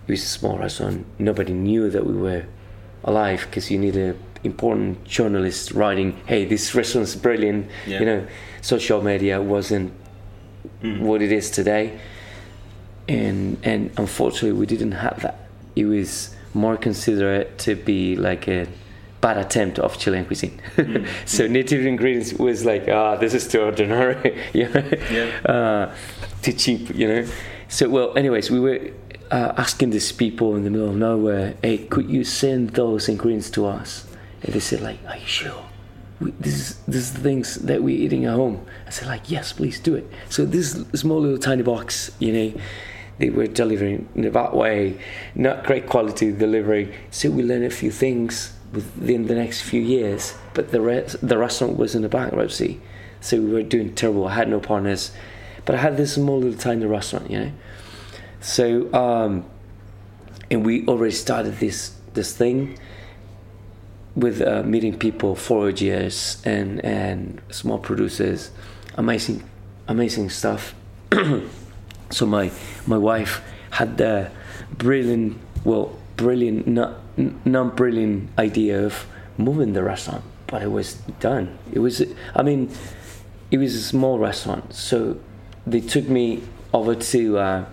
It 0.08 0.12
was 0.12 0.22
a 0.22 0.26
small 0.26 0.58
restaurant. 0.58 1.04
Nobody 1.18 1.52
knew 1.52 1.90
that 1.90 2.06
we 2.06 2.14
were 2.14 2.44
alive 3.04 3.46
because 3.48 3.70
you 3.70 3.78
need 3.78 3.94
a 3.96 4.14
important 4.42 5.04
journalist 5.04 5.72
writing, 5.72 6.18
hey, 6.26 6.44
this 6.46 6.74
restaurant's 6.74 7.14
brilliant. 7.14 7.66
Yeah. 7.86 8.00
You 8.00 8.06
know, 8.06 8.26
social 8.62 9.02
media 9.02 9.40
wasn't 9.40 9.92
Mm. 10.82 11.00
what 11.00 11.22
it 11.22 11.32
is 11.32 11.50
today. 11.50 11.98
And 13.08 13.56
and 13.62 13.90
unfortunately 13.96 14.52
we 14.52 14.66
didn't 14.66 14.92
have 14.92 15.20
that. 15.22 15.48
It 15.76 15.86
was 15.86 16.34
more 16.54 16.76
considered 16.76 17.56
to 17.58 17.74
be 17.74 18.16
like 18.16 18.48
a 18.48 18.66
bad 19.20 19.38
attempt 19.38 19.78
of 19.78 19.98
Chilean 19.98 20.24
cuisine. 20.24 20.60
so 21.24 21.46
native 21.46 21.84
ingredients 21.86 22.32
was 22.34 22.64
like, 22.64 22.88
ah, 22.88 23.16
this 23.16 23.34
is 23.34 23.48
too 23.48 23.60
ordinary, 23.62 24.36
you 24.54 24.68
know, 24.68 24.84
Yeah. 25.10 25.52
uh, 25.52 25.94
too 26.42 26.52
cheap, 26.52 26.94
you 26.94 27.08
know. 27.08 27.24
So 27.68 27.88
well, 27.88 28.16
anyways, 28.16 28.50
we 28.50 28.60
were 28.60 28.80
uh, 29.30 29.52
asking 29.56 29.90
these 29.90 30.12
people 30.12 30.56
in 30.56 30.64
the 30.64 30.70
middle 30.70 30.88
of 30.88 30.96
nowhere, 30.96 31.54
hey, 31.62 31.78
could 31.78 32.10
you 32.10 32.24
send 32.24 32.70
those 32.70 33.08
ingredients 33.08 33.50
to 33.50 33.66
us? 33.66 34.06
And 34.42 34.54
they 34.54 34.60
said 34.60 34.80
like, 34.80 34.98
are 35.08 35.16
you 35.16 35.26
sure? 35.26 35.64
We, 36.20 36.32
this 36.32 36.54
is 36.54 36.76
this 36.86 36.96
is 36.96 37.12
the 37.12 37.20
things 37.20 37.56
that 37.56 37.82
we're 37.82 37.96
eating 37.96 38.24
at 38.24 38.34
home. 38.34 38.66
I 38.86 38.90
said 38.90 39.08
like, 39.08 39.30
yes, 39.30 39.52
please 39.52 39.78
do 39.80 39.94
it. 39.94 40.10
So 40.28 40.44
this 40.44 40.72
small 40.94 41.20
little 41.20 41.38
tiny 41.38 41.62
box, 41.62 42.10
you 42.18 42.32
know, 42.32 42.60
they 43.18 43.30
were 43.30 43.46
delivering 43.46 44.08
in 44.14 44.30
that 44.32 44.54
way, 44.54 45.00
not 45.34 45.64
great 45.64 45.86
quality 45.86 46.32
delivery. 46.32 46.94
So 47.10 47.30
we 47.30 47.42
learned 47.42 47.64
a 47.64 47.70
few 47.70 47.90
things 47.90 48.52
within 48.72 49.26
the 49.26 49.34
next 49.34 49.62
few 49.62 49.80
years. 49.80 50.34
But 50.54 50.70
the 50.70 50.80
rest, 50.80 51.16
the 51.26 51.38
restaurant 51.38 51.76
was 51.76 51.94
in 51.94 52.04
a 52.04 52.08
bankruptcy, 52.08 52.80
so 53.20 53.40
we 53.40 53.52
were 53.52 53.62
doing 53.62 53.94
terrible. 53.94 54.26
I 54.26 54.34
had 54.34 54.48
no 54.48 54.60
partners, 54.60 55.12
but 55.64 55.74
I 55.74 55.78
had 55.78 55.96
this 55.96 56.14
small 56.14 56.38
little 56.38 56.58
tiny 56.58 56.86
restaurant, 56.86 57.30
you 57.30 57.38
know. 57.38 57.52
So 58.40 58.92
um, 58.94 59.44
and 60.50 60.64
we 60.64 60.86
already 60.86 61.14
started 61.14 61.58
this 61.58 61.94
this 62.14 62.36
thing 62.36 62.78
with 64.16 64.40
uh, 64.42 64.62
meeting 64.62 64.98
people, 64.98 65.34
foragers 65.34 66.44
and 66.44 66.84
and 66.84 67.40
small 67.50 67.78
producers, 67.78 68.50
amazing, 68.96 69.48
amazing 69.86 70.30
stuff. 70.30 70.74
so 72.10 72.26
my 72.26 72.50
my 72.86 72.98
wife 72.98 73.42
had 73.70 73.98
the 73.98 74.30
brilliant, 74.72 75.38
well, 75.64 75.96
brilliant, 76.16 76.66
not 76.66 76.96
non 77.44 77.70
brilliant 77.70 78.30
idea 78.38 78.84
of 78.84 79.06
moving 79.36 79.72
the 79.74 79.82
restaurant, 79.82 80.24
but 80.46 80.62
it 80.62 80.70
was 80.70 80.94
done. 81.20 81.58
It 81.72 81.78
was, 81.80 82.02
I 82.34 82.42
mean, 82.42 82.70
it 83.50 83.58
was 83.58 83.74
a 83.74 83.82
small 83.82 84.18
restaurant, 84.18 84.74
so 84.74 85.20
they 85.66 85.80
took 85.80 86.08
me 86.08 86.42
over 86.72 86.94
to. 86.94 87.38
Uh, 87.38 87.64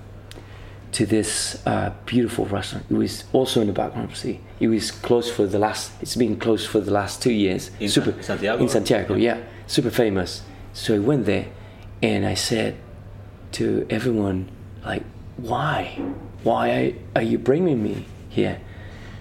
to 0.96 1.06
this 1.06 1.62
uh, 1.66 1.92
beautiful 2.06 2.46
restaurant. 2.46 2.86
It 2.90 2.94
was 2.94 3.26
also 3.34 3.60
in 3.60 3.68
the 3.68 3.74
bankruptcy. 3.74 4.40
It 4.62 4.70
was 4.70 4.92
closed 4.92 5.34
for 5.34 5.46
the 5.46 5.60
last. 5.60 5.92
It's 6.02 6.16
been 6.16 6.38
closed 6.38 6.70
for 6.70 6.80
the 6.80 6.92
last 6.92 7.22
two 7.22 7.34
years. 7.34 7.70
In 7.82 7.90
San- 7.90 8.24
Santiago? 8.24 8.64
In 8.64 8.70
Santiago, 8.70 9.16
yeah, 9.16 9.42
super 9.68 9.90
famous. 9.90 10.44
So 10.72 10.96
I 10.96 11.00
went 11.00 11.26
there, 11.26 11.48
and 12.02 12.26
I 12.26 12.34
said 12.34 12.78
to 13.54 13.86
everyone, 13.90 14.50
like, 14.86 15.04
why, 15.36 16.00
why 16.44 16.96
are 17.14 17.22
you 17.22 17.40
bringing 17.40 17.84
me 17.84 18.06
here? 18.30 18.62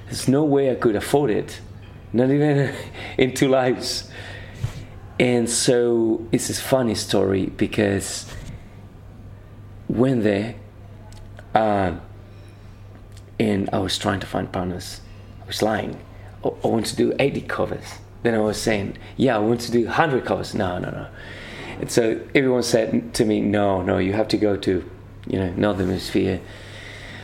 There's 0.05 0.29
no 0.29 0.45
way 0.45 0.71
I 0.71 0.77
could 0.77 0.95
afford 0.95 1.31
it, 1.31 1.61
not 2.13 2.31
even 2.31 2.73
in 3.19 3.35
two 3.35 3.49
lives. 3.49 4.09
And 5.19 5.51
so 5.51 6.25
it's 6.31 6.51
a 6.51 6.55
funny 6.55 6.95
story 6.95 7.47
because 7.47 8.31
went 9.89 10.23
there 10.23 10.55
um, 11.55 12.01
and 13.39 13.71
I 13.73 13.79
was 13.79 13.99
trying 13.99 14.21
to 14.21 14.27
find 14.27 14.51
partners. 14.51 15.01
I 15.43 15.47
was 15.47 15.63
lying. 15.63 16.01
I, 16.45 16.49
I 16.49 16.67
want 16.67 16.87
to 16.87 16.97
do 16.97 17.15
80 17.19 17.43
covers. 17.43 17.85
Then 18.23 18.35
I 18.35 18.39
was 18.39 18.61
saying, 18.61 18.97
yeah, 19.17 19.37
I 19.37 19.39
want 19.39 19.61
to 19.63 19.71
do 19.71 19.85
100 19.85 20.25
covers. 20.25 20.55
No, 20.55 20.79
no, 20.79 20.91
no. 20.91 21.07
And 21.81 21.91
so 21.91 22.21
everyone 22.35 22.63
said 22.63 23.15
to 23.15 23.25
me, 23.25 23.41
no, 23.41 23.83
no, 23.83 23.99
you 23.99 24.13
have 24.13 24.29
to 24.29 24.37
go 24.37 24.57
to, 24.57 24.91
you 25.27 25.39
know, 25.39 25.53
Northern 25.57 25.89
Hemisphere. 25.89 26.41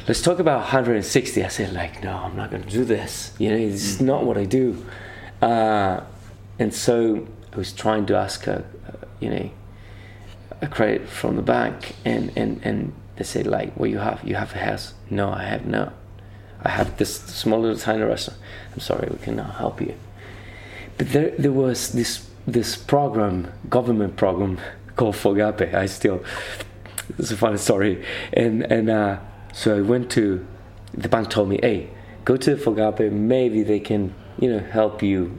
Let's 0.09 0.23
talk 0.23 0.39
about 0.39 0.61
160. 0.61 1.45
I 1.45 1.49
said, 1.49 1.73
like, 1.73 2.03
no, 2.03 2.17
I'm 2.17 2.37
not 2.37 2.51
going 2.51 2.65
to 2.65 2.69
do 2.69 2.85
this. 2.85 3.33
You 3.39 3.51
know, 3.51 3.57
this 3.57 3.85
is 3.85 4.01
not 4.01 4.25
what 4.25 4.37
I 4.37 4.45
do. 4.45 4.85
Uh, 5.41 6.01
and 6.59 6.75
so 6.75 7.27
I 7.53 7.57
was 7.57 7.73
trying 7.73 8.07
to 8.07 8.17
ask 8.17 8.47
a, 8.47 8.65
you 9.21 9.31
know, 9.31 9.51
a 10.61 10.67
credit 10.67 11.09
from 11.09 11.37
the 11.37 11.43
bank, 11.43 11.97
and 12.05 12.33
and 12.37 12.61
and 12.63 12.93
they 13.21 13.25
say 13.25 13.43
like, 13.43 13.75
"What 13.75 13.91
you 13.91 13.99
have? 13.99 14.21
You 14.25 14.37
have 14.37 14.55
a 14.55 14.59
house?" 14.59 14.95
No, 15.11 15.31
I 15.31 15.45
have 15.45 15.67
not. 15.67 15.93
I 16.63 16.71
have 16.71 16.97
this 16.97 17.15
small 17.15 17.61
little 17.61 17.79
tiny 17.79 18.03
restaurant. 18.03 18.41
I'm 18.73 18.81
sorry, 18.81 19.09
we 19.11 19.19
cannot 19.19 19.57
help 19.57 19.81
you. 19.81 19.95
But 20.97 21.13
there, 21.13 21.31
there 21.39 21.53
was 21.53 21.93
this 21.93 22.29
this 22.47 22.77
program, 22.77 23.53
government 23.69 24.17
program 24.17 24.59
called 24.97 25.17
Fogape. 25.17 25.75
I 25.75 25.87
still, 25.87 26.25
it's 27.19 27.31
a 27.31 27.37
funny 27.37 27.59
story. 27.59 28.05
And 28.33 28.63
and 28.63 28.89
uh, 28.89 29.19
so 29.53 29.77
I 29.77 29.83
went 29.83 30.11
to, 30.13 30.47
the 30.95 31.09
bank 31.09 31.29
told 31.29 31.49
me, 31.51 31.59
hey, 31.63 31.91
go 32.25 32.37
to 32.39 32.57
Fogape. 32.57 33.13
Maybe 33.13 33.63
they 33.63 33.81
can, 33.81 34.15
you 34.39 34.51
know, 34.51 34.61
help 34.61 35.03
you 35.03 35.39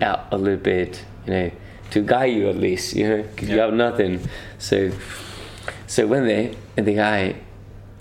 out 0.00 0.28
a 0.30 0.38
little 0.38 0.60
bit, 0.60 1.04
you 1.26 1.32
know, 1.32 1.50
to 1.90 2.02
guide 2.02 2.32
you 2.32 2.48
at 2.48 2.56
least, 2.56 2.94
you 2.94 3.08
know, 3.08 3.22
because 3.22 3.48
you 3.48 3.58
have 3.58 3.74
nothing. 3.74 4.20
So, 4.58 4.92
so 5.86 6.06
when 6.06 6.26
they 6.26 6.46
there, 6.46 6.54
and 6.76 6.86
the 6.86 6.94
guy 6.94 7.36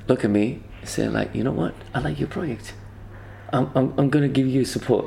looked 0.08 0.24
at 0.24 0.32
me 0.32 0.62
and 0.80 0.89
said, 0.89 1.13
like, 1.13 1.34
you 1.36 1.44
know 1.44 1.51
what? 1.51 1.74
I 1.94 2.00
like 2.00 2.20
your 2.20 2.27
project. 2.27 2.74
I'm, 3.54 3.70
I'm, 3.75 3.94
I'm 3.98 4.10
going 4.10 4.24
to 4.24 4.30
give 4.30 4.48
you 4.48 4.65
support 4.65 5.06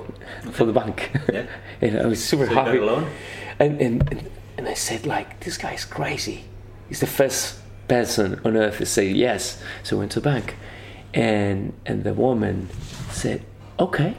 for 0.52 0.64
the 0.64 0.72
bank. 0.72 1.10
Yeah. 1.32 1.46
and 1.80 1.98
I 1.98 2.06
was 2.06 2.24
super 2.24 2.46
So 2.46 2.54
happy. 2.54 2.78
And, 2.78 3.80
and, 3.80 4.10
and, 4.10 4.30
and 4.56 4.68
I 4.68 4.74
said, 4.74 5.06
like, 5.06 5.40
this 5.40 5.58
guy's 5.58 5.84
crazy. 5.84 6.44
He's 6.88 7.00
the 7.00 7.06
first 7.06 7.58
person 7.86 8.40
on 8.44 8.56
earth 8.56 8.78
to 8.78 8.86
say 8.86 9.08
yes. 9.08 9.62
So 9.82 9.96
I 9.96 9.98
went 10.00 10.12
to 10.12 10.20
the 10.20 10.24
bank. 10.24 10.56
And, 11.14 11.72
and 11.86 12.04
the 12.04 12.14
woman 12.14 12.68
said, 13.10 13.44
okay. 13.78 14.16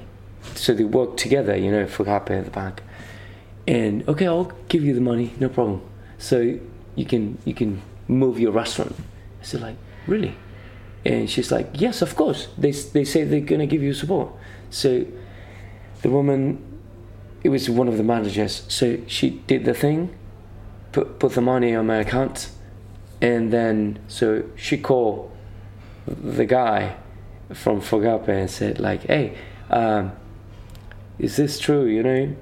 So 0.55 0.73
they 0.73 0.83
worked 0.83 1.17
together, 1.17 1.55
you 1.55 1.71
know, 1.71 1.85
Fogape 1.85 2.31
at 2.31 2.45
the 2.45 2.51
bank. 2.51 2.83
And 3.67 4.07
okay, 4.09 4.27
I'll 4.27 4.51
give 4.67 4.83
you 4.83 4.93
the 4.93 5.01
money, 5.01 5.33
no 5.39 5.49
problem. 5.49 5.81
So 6.17 6.59
you 6.95 7.05
can 7.05 7.37
you 7.45 7.53
can 7.53 7.81
move 8.09 8.39
your 8.39 8.51
restaurant. 8.51 8.95
I 9.41 9.45
said 9.45 9.61
like, 9.61 9.77
really? 10.07 10.35
And 11.05 11.29
she's 11.29 11.51
like, 11.51 11.69
yes, 11.73 12.01
of 12.01 12.15
course. 12.15 12.49
They 12.57 12.71
they 12.71 13.05
say 13.05 13.23
they're 13.23 13.39
gonna 13.39 13.67
give 13.67 13.81
you 13.81 13.93
support. 13.93 14.33
So 14.69 15.05
the 16.01 16.09
woman, 16.09 16.61
it 17.43 17.49
was 17.49 17.69
one 17.69 17.87
of 17.87 17.95
the 17.95 18.03
managers. 18.03 18.65
So 18.67 18.97
she 19.07 19.29
did 19.47 19.63
the 19.63 19.73
thing, 19.73 20.13
put 20.91 21.19
put 21.19 21.33
the 21.33 21.41
money 21.41 21.73
on 21.73 21.87
my 21.87 21.97
account, 21.97 22.49
and 23.21 23.53
then 23.53 23.99
so 24.09 24.43
she 24.57 24.77
called 24.77 25.31
the 26.05 26.45
guy 26.45 26.95
from 27.53 27.81
Fogape 27.81 28.27
and 28.27 28.49
said 28.49 28.79
like, 28.79 29.03
hey, 29.03 29.37
um, 29.69 30.11
is 31.17 31.37
this 31.37 31.59
true? 31.59 31.85
You 31.85 32.03
know? 32.03 32.35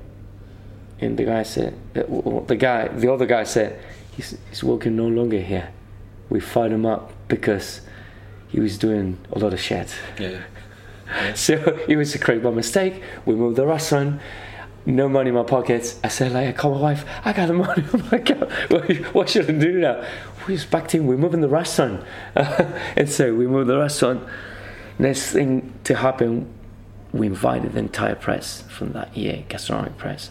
And 1.00 1.17
the 1.17 1.25
guy 1.25 1.43
said, 1.43 1.77
uh, 1.95 2.39
the 2.47 2.55
guy, 2.55 2.88
the 2.88 3.12
other 3.12 3.25
guy 3.25 3.43
said, 3.43 3.79
he's, 4.17 4.38
he's 4.50 4.63
working 4.63 4.95
no 4.97 5.07
longer 5.07 5.39
here. 5.39 5.71
We 6.29 6.41
fired 6.41 6.74
him 6.74 6.86
up 6.86 7.13
because 7.29 7.81
he 8.50 8.59
was 8.59 8.77
doing 8.77 9.17
a 9.31 9.39
lot 9.39 9.53
of 9.53 9.62
shit. 9.62 9.95
Yeah. 10.19 10.41
So 11.36 11.53
it 11.88 11.95
was 11.95 12.13
a 12.15 12.17
great 12.17 12.43
by 12.43 12.50
mistake. 12.50 13.01
We 13.25 13.33
moved 13.33 13.55
the 13.55 13.65
restaurant. 13.65 14.19
No 14.86 15.07
money 15.07 15.29
in 15.29 15.36
my 15.36 15.43
pockets. 15.43 15.97
I 16.03 16.09
said, 16.09 16.33
like, 16.33 16.50
I 16.50 16.51
called 16.51 16.75
my 16.75 16.81
wife. 16.81 17.05
I 17.24 17.31
got 17.31 17.47
the 17.47 17.53
money. 17.53 17.86
Oh 17.93 18.09
my 18.12 18.17
god, 18.17 18.51
what, 18.67 18.95
what 19.13 19.29
should 19.29 19.50
I 19.50 19.53
do 19.53 19.79
now? 19.79 20.05
We 20.45 20.55
just 20.55 20.69
backed 20.69 20.93
in. 20.95 21.07
We're 21.07 21.15
moving 21.15 21.39
the 21.39 21.47
restaurant, 21.47 22.03
and 22.36 23.09
so 23.09 23.33
we 23.33 23.47
moved 23.47 23.69
the 23.69 23.77
restaurant. 23.77 24.21
Next 25.00 25.31
thing 25.31 25.74
to 25.86 25.95
happen, 25.95 26.53
we 27.13 27.27
invited 27.27 27.71
the 27.71 27.79
entire 27.79 28.15
press 28.15 28.63
from 28.63 28.91
that 28.91 29.15
year, 29.15 29.45
gastronomic 29.47 29.97
press. 29.97 30.29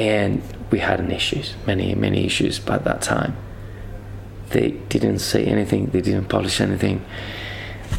And 0.00 0.42
we 0.70 0.78
had 0.78 0.98
an 0.98 1.10
issues, 1.10 1.54
many, 1.66 1.94
many 1.94 2.24
issues 2.24 2.58
by 2.58 2.78
that 2.78 3.02
time. 3.02 3.36
They 4.48 4.70
didn't 4.88 5.18
say 5.18 5.44
anything, 5.44 5.88
they 5.88 6.00
didn't 6.00 6.30
publish 6.30 6.58
anything. 6.58 7.04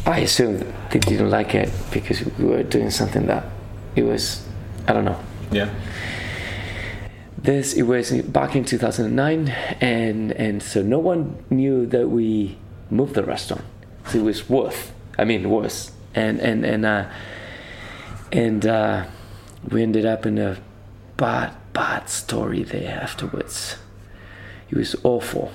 I 0.04 0.18
assume 0.18 0.58
they 0.90 0.98
didn't 0.98 1.30
like 1.30 1.54
it 1.54 1.70
because 1.92 2.24
we 2.38 2.46
were 2.46 2.64
doing 2.64 2.90
something 2.90 3.26
that 3.26 3.44
it 3.94 4.02
was, 4.02 4.44
I 4.88 4.94
don't 4.94 5.04
know. 5.04 5.20
Yeah. 5.52 5.72
This 7.38 7.74
it 7.74 7.82
was 7.82 8.10
back 8.10 8.56
in 8.56 8.64
2009, 8.64 9.48
and 9.80 10.32
and 10.32 10.60
so 10.60 10.82
no 10.82 10.98
one 10.98 11.44
knew 11.50 11.86
that 11.86 12.08
we 12.08 12.58
moved 12.90 13.14
the 13.14 13.22
restaurant. 13.22 13.64
So 14.06 14.18
it 14.18 14.24
was 14.24 14.48
worth, 14.48 14.92
I 15.18 15.24
mean, 15.24 15.50
worse, 15.50 15.92
and 16.14 16.40
and 16.40 16.64
and 16.64 16.84
uh, 16.84 17.08
and 18.32 18.66
uh, 18.66 19.04
we 19.70 19.82
ended 19.82 20.06
up 20.06 20.26
in 20.26 20.38
a 20.38 20.56
bad, 21.16 21.54
bad 21.72 22.08
story 22.08 22.62
there 22.62 23.00
afterwards. 23.00 23.76
It 24.70 24.76
was 24.76 24.96
awful, 25.02 25.52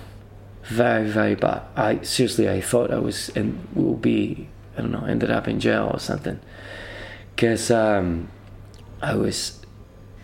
very, 0.64 1.10
very 1.10 1.36
bad. 1.36 1.64
I 1.76 2.02
seriously, 2.02 2.50
I 2.50 2.62
thought 2.62 2.92
I 2.92 3.00
was 3.00 3.30
and 3.36 3.68
will 3.74 3.96
be, 3.96 4.48
I 4.78 4.82
don't 4.82 4.92
know, 4.92 5.06
ended 5.06 5.32
up 5.32 5.48
in 5.48 5.60
jail 5.60 5.90
or 5.94 6.00
something, 6.00 6.40
because 7.36 7.72
um, 7.72 8.30
I 9.02 9.16
was 9.16 9.60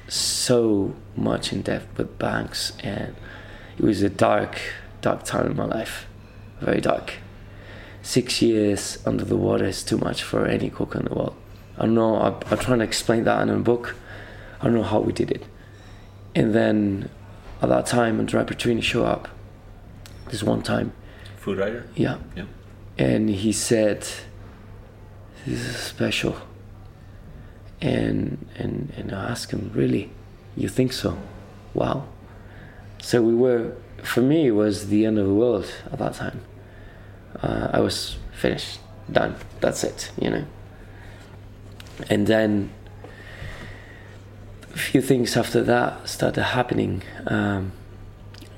so 0.08 0.94
much 1.16 1.54
in 1.54 1.62
debt 1.62 1.88
with 1.98 2.20
banks, 2.20 2.74
and 2.84 3.16
it 3.78 3.84
was 3.84 4.02
a 4.02 4.10
dark, 4.10 4.60
dark 5.02 5.24
time 5.24 5.48
in 5.48 5.56
my 5.56 5.66
life, 5.66 6.06
very 6.60 6.82
dark. 6.82 7.14
Six 8.02 8.42
years 8.42 8.98
under 9.06 9.24
the 9.24 9.38
water 9.38 9.66
is 9.66 9.82
too 9.84 9.98
much 9.98 10.24
for 10.24 10.46
any 10.46 10.70
cook 10.70 10.94
in 10.94 11.06
the 11.06 11.14
world. 11.14 11.36
I 11.78 11.86
don't 11.86 11.96
know. 11.96 12.18
I, 12.18 12.28
I'm 12.52 12.58
trying 12.60 12.80
to 12.80 12.86
explain 12.86 13.24
that 13.24 13.42
in 13.42 13.50
a 13.50 13.58
book. 13.58 13.96
I 14.60 14.66
don't 14.66 14.76
know 14.76 14.84
how 14.84 15.00
we 15.00 15.14
did 15.14 15.32
it. 15.32 15.46
And 16.36 16.54
then 16.54 17.10
at 17.62 17.70
that 17.70 17.86
time, 17.86 18.20
Andrea 18.20 18.44
Petrini 18.46 18.82
showed 18.82 19.06
up. 19.06 19.28
This 20.30 20.42
one 20.44 20.62
time, 20.63 20.94
Food 21.38 21.60
writer. 21.60 21.86
yeah, 21.96 22.18
Yeah. 22.36 22.46
and 22.98 23.30
he 23.30 23.52
said, 23.52 24.02
"This 25.46 25.60
is 25.62 25.75
special." 25.75 26.36
And 27.82 28.48
and 28.58 28.92
and 28.98 29.12
I 29.12 29.30
asked 29.32 29.52
him, 29.52 29.70
"Really, 29.75 30.10
you 30.56 30.70
think 30.70 30.92
so? 30.94 31.18
Wow." 31.74 32.06
So 33.00 33.22
we 33.22 33.36
were. 33.36 33.74
For 34.02 34.22
me, 34.22 34.48
it 34.48 34.52
was 34.52 34.88
the 34.88 35.06
end 35.06 35.18
of 35.20 35.25
the 35.28 35.34
world 35.34 35.66
at 35.92 36.00
that 36.00 36.13
time. 36.16 36.42
Uh, 37.42 37.70
I 37.72 37.80
was 37.80 38.18
finished, 38.34 38.80
done. 39.12 39.36
That's 39.62 39.84
it, 39.84 40.12
you 40.20 40.30
know. 40.30 40.46
And 42.10 42.28
then 42.28 42.70
few 44.77 45.01
things 45.01 45.38
after 45.38 45.63
that 45.63 46.08
started 46.08 46.44
happening. 46.44 47.03
Um, 47.27 47.72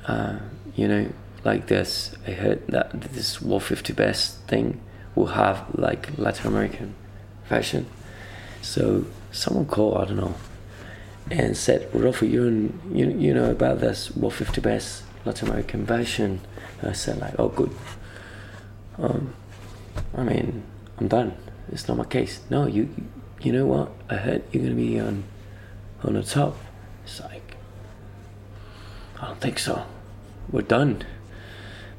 uh, 0.08 0.38
you 0.76 0.88
know, 0.88 1.10
like 1.44 1.68
this. 1.68 2.16
I 2.28 2.32
heard 2.32 2.68
that 2.68 3.00
this 3.02 3.42
World 3.42 3.64
50 3.64 3.94
Best 3.94 4.40
thing 4.48 4.82
will 5.14 5.28
have 5.28 5.66
like 5.74 6.18
Latin 6.18 6.48
American 6.48 6.96
version. 7.48 7.86
So 8.62 9.06
someone 9.32 9.66
called, 9.66 9.98
I 9.98 10.06
don't 10.06 10.18
know, 10.18 10.36
and 11.32 11.56
said, 11.56 11.90
Rodolfo, 11.94 12.26
in, 12.26 12.80
you, 12.92 13.10
you 13.10 13.34
know 13.34 13.52
about 13.52 13.80
this 13.80 14.16
World 14.16 14.34
50 14.34 14.62
Best 14.62 15.04
Latin 15.24 15.48
American 15.50 15.86
version. 15.86 16.42
And 16.82 16.90
I 16.90 16.94
said 16.94 17.20
like, 17.20 17.36
oh 17.40 17.50
good. 17.50 17.72
Um, 18.98 19.34
I 20.16 20.24
mean, 20.24 20.64
I'm 20.98 21.08
done. 21.08 21.36
It's 21.72 21.88
not 21.88 21.98
my 21.98 22.06
case. 22.06 22.40
No, 22.50 22.68
you, 22.68 22.90
you 23.42 23.52
know 23.52 23.66
what? 23.66 23.92
I 24.10 24.16
heard 24.16 24.44
you're 24.52 24.64
gonna 24.64 24.76
be 24.76 25.00
on, 25.00 25.24
on 26.06 26.14
the 26.14 26.24
top. 26.24 26.56
It's 27.04 27.20
like, 27.20 27.56
I 29.22 29.28
don't 29.28 29.42
think 29.42 29.60
so. 29.60 29.86
We're 30.52 30.62
done. 30.62 31.04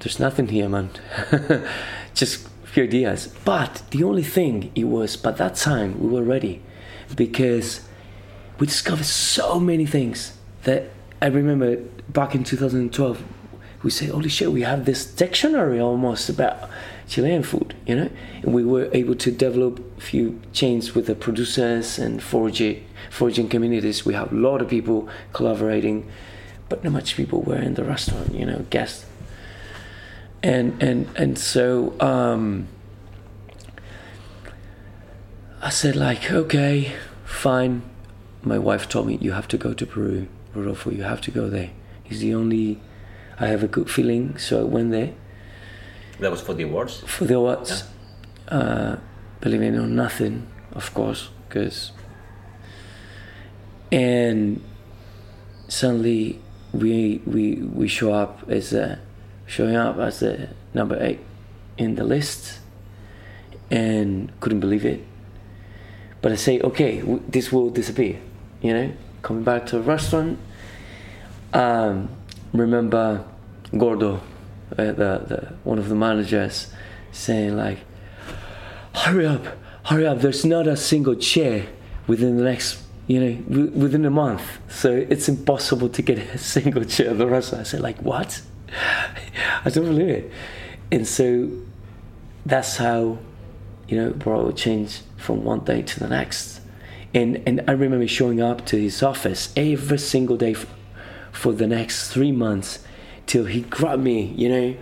There's 0.01 0.21
nothing 0.21 0.49
here, 0.49 0.69
man. 0.69 0.91
Just 2.15 2.49
few 2.77 2.85
ideas. 2.85 3.29
But 3.45 3.83
the 3.91 4.05
only 4.05 4.23
thing 4.23 4.71
it 4.75 4.85
was, 4.85 5.17
by 5.17 5.31
that 5.31 5.57
time 5.57 5.99
we 5.99 6.09
were 6.11 6.23
ready, 6.23 6.61
because 7.15 7.81
we 8.59 8.67
discovered 8.67 9.07
so 9.07 9.59
many 9.59 9.87
things 9.87 10.37
that 10.65 10.91
I 11.23 11.27
remember 11.27 11.77
back 12.11 12.35
in 12.35 12.45
2012. 12.45 13.25
We 13.83 13.91
said, 13.91 14.11
"Holy 14.11 14.29
shit, 14.29 14.53
we 14.53 14.63
have 14.63 14.85
this 14.85 15.07
dictionary 15.07 15.81
almost 15.81 16.29
about 16.29 16.69
Chilean 17.09 17.43
food," 17.43 17.75
you 17.87 17.97
know, 17.97 18.11
and 18.43 18.53
we 18.53 18.63
were 18.63 18.91
able 18.93 19.15
to 19.15 19.31
develop 19.31 19.81
a 19.97 20.01
few 20.01 20.41
chains 20.53 20.95
with 20.95 21.07
the 21.07 21.15
producers 21.15 21.99
and 21.99 22.23
foraging, 22.23 22.85
foraging 23.11 23.49
communities. 23.49 24.05
We 24.07 24.15
have 24.15 24.33
a 24.33 24.35
lot 24.37 24.61
of 24.63 24.69
people 24.69 25.09
collaborating, 25.33 26.11
but 26.69 26.83
not 26.85 26.93
much 26.93 27.17
people 27.17 27.43
were 27.43 27.57
in 27.61 27.75
the 27.75 27.85
restaurant, 27.85 28.35
you 28.35 28.47
know, 28.47 28.65
guests. 28.71 29.07
And 30.43 30.81
and 30.83 31.09
and 31.17 31.39
so 31.39 31.95
um, 32.01 32.69
I 35.63 35.71
said, 35.71 35.97
like, 35.97 36.31
okay, 36.31 36.93
fine. 37.25 37.83
My 38.43 38.59
wife 38.59 38.89
told 38.89 39.07
me 39.09 39.19
you 39.21 39.33
have 39.33 39.49
to 39.49 39.59
go 39.59 39.73
to 39.75 39.87
Peru, 39.87 40.29
Rodolfo. 40.55 40.91
You 40.91 41.03
have 41.03 41.21
to 41.23 41.31
go 41.31 41.49
there. 41.49 41.71
It's 42.09 42.21
the 42.21 42.35
only. 42.35 42.81
I 43.41 43.47
have 43.49 43.63
a 43.63 43.69
good 43.69 43.91
feeling, 43.91 44.39
so 44.39 44.61
I 44.61 44.65
went 44.65 44.93
there 44.93 45.13
That 46.21 46.31
was 46.31 46.41
for 46.41 46.55
the 46.55 46.63
awards. 46.63 47.01
for 47.07 47.25
the 47.27 47.35
awards. 47.35 47.85
Uh, 48.49 48.97
believing 49.41 49.75
in 49.75 49.95
nothing, 49.97 50.47
of 50.73 50.93
course, 50.95 51.31
because. 51.49 51.93
And 53.97 54.63
suddenly 55.69 56.39
we 56.75 57.23
we 57.25 57.55
we 57.55 57.89
show 57.89 58.13
up 58.13 58.45
as 58.47 58.75
a 58.75 59.01
showing 59.47 59.75
up 59.75 59.97
as 59.97 60.21
the 60.21 60.51
number 60.75 61.03
eight 61.03 61.21
in 61.79 61.95
the 61.95 62.05
list, 62.05 62.61
and 63.71 64.31
couldn't 64.41 64.61
believe 64.61 64.85
it. 64.85 65.03
But 66.21 66.33
I 66.33 66.35
say, 66.35 66.61
okay, 66.61 67.01
w- 67.01 67.23
this 67.27 67.51
will 67.51 67.71
disappear. 67.71 68.21
You 68.61 68.75
know, 68.75 68.93
coming 69.23 69.45
back 69.45 69.65
to 69.69 69.77
the 69.77 69.83
restaurant. 69.83 70.39
Um, 71.55 72.11
remember 72.53 73.25
Gordo, 73.79 74.17
uh, 74.17 74.21
the, 74.77 74.93
the 74.93 75.55
one 75.65 75.79
of 75.79 75.89
the 75.89 75.95
managers, 75.95 76.71
saying 77.13 77.57
like, 77.57 77.79
"Hurry 78.95 79.25
up, 79.25 79.47
hurry 79.85 80.07
up! 80.07 80.21
There's 80.21 80.45
not 80.45 80.67
a 80.67 80.77
single 80.77 81.15
chair 81.15 81.67
within 82.07 82.37
the 82.37 82.45
next, 82.45 82.83
you 83.07 83.21
know, 83.21 83.35
w- 83.43 83.71
within 83.71 84.05
a 84.05 84.11
month. 84.11 84.43
So 84.69 85.07
it's 85.09 85.29
impossible 85.29 85.89
to 85.91 86.03
get 86.03 86.19
a 86.35 86.39
single 86.39 86.85
chair 86.85 87.11
at 87.11 87.19
the 87.19 87.27
restaurant." 87.27 87.63
I 87.63 87.65
said, 87.65 87.81
"Like 87.81 87.99
what? 87.99 88.43
I 89.65 89.71
don't 89.71 89.87
believe 89.87 90.09
it." 90.09 90.33
And 90.91 91.07
so 91.07 91.51
that's 92.45 92.77
how, 92.77 93.19
you 93.89 93.97
know, 93.97 94.11
brought 94.11 94.49
a 94.49 94.53
change 94.53 95.01
from 95.17 95.45
one 95.45 95.61
day 95.61 95.83
to 95.83 96.01
the 96.01 96.09
next. 96.09 96.61
And 97.15 97.43
and 97.47 97.65
I 97.67 97.73
remember 97.73 98.07
showing 98.07 98.41
up 98.41 98.67
to 98.67 98.77
his 98.77 99.03
office 99.03 99.53
every 99.57 99.99
single 99.99 100.37
day 100.37 100.53
f- 100.53 100.67
for 101.33 101.53
the 101.53 101.67
next 101.67 102.13
three 102.13 102.33
months 102.33 102.85
till 103.27 103.47
he 103.47 103.63
grabbed 103.63 104.03
me, 104.03 104.27
you 104.37 104.49
know, 104.49 104.77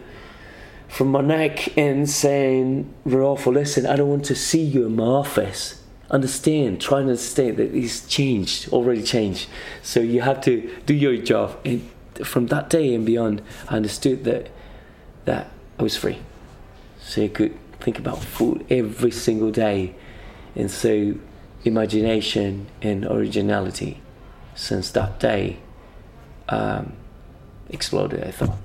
from 0.88 1.08
my 1.08 1.20
neck 1.20 1.76
and 1.76 2.08
saying, 2.08 2.92
Rodolfo, 3.04 3.50
listen, 3.50 3.86
I 3.86 3.96
don't 3.96 4.08
want 4.08 4.24
to 4.26 4.34
see 4.34 4.62
you 4.62 4.86
in 4.86 4.96
my 4.96 5.04
office. 5.04 5.82
Understand, 6.10 6.80
try 6.80 7.00
and 7.00 7.08
understand 7.08 7.56
that 7.56 7.72
he's 7.72 8.06
changed, 8.06 8.72
already 8.72 9.02
changed. 9.02 9.48
So 9.82 10.00
you 10.00 10.20
have 10.20 10.40
to 10.42 10.70
do 10.86 10.94
your 10.94 11.16
job. 11.16 11.58
And 11.64 11.88
from 12.22 12.48
that 12.48 12.70
day 12.70 12.94
and 12.94 13.04
beyond, 13.06 13.42
I 13.68 13.76
understood 13.76 14.24
that 14.24 14.50
that 15.24 15.50
I 15.78 15.82
was 15.82 15.96
free. 15.96 16.18
So 17.00 17.22
you 17.22 17.30
could 17.30 17.58
think 17.80 17.98
about 17.98 18.22
food 18.22 18.66
every 18.70 19.10
single 19.10 19.50
day. 19.50 19.94
And 20.54 20.70
so 20.70 21.14
imagination 21.64 22.66
and 22.82 23.06
originality 23.06 24.00
since 24.54 24.90
that 24.92 25.18
day 25.18 25.58
um, 26.48 26.92
exploded, 27.70 28.22
I 28.24 28.30
thought. 28.30 28.58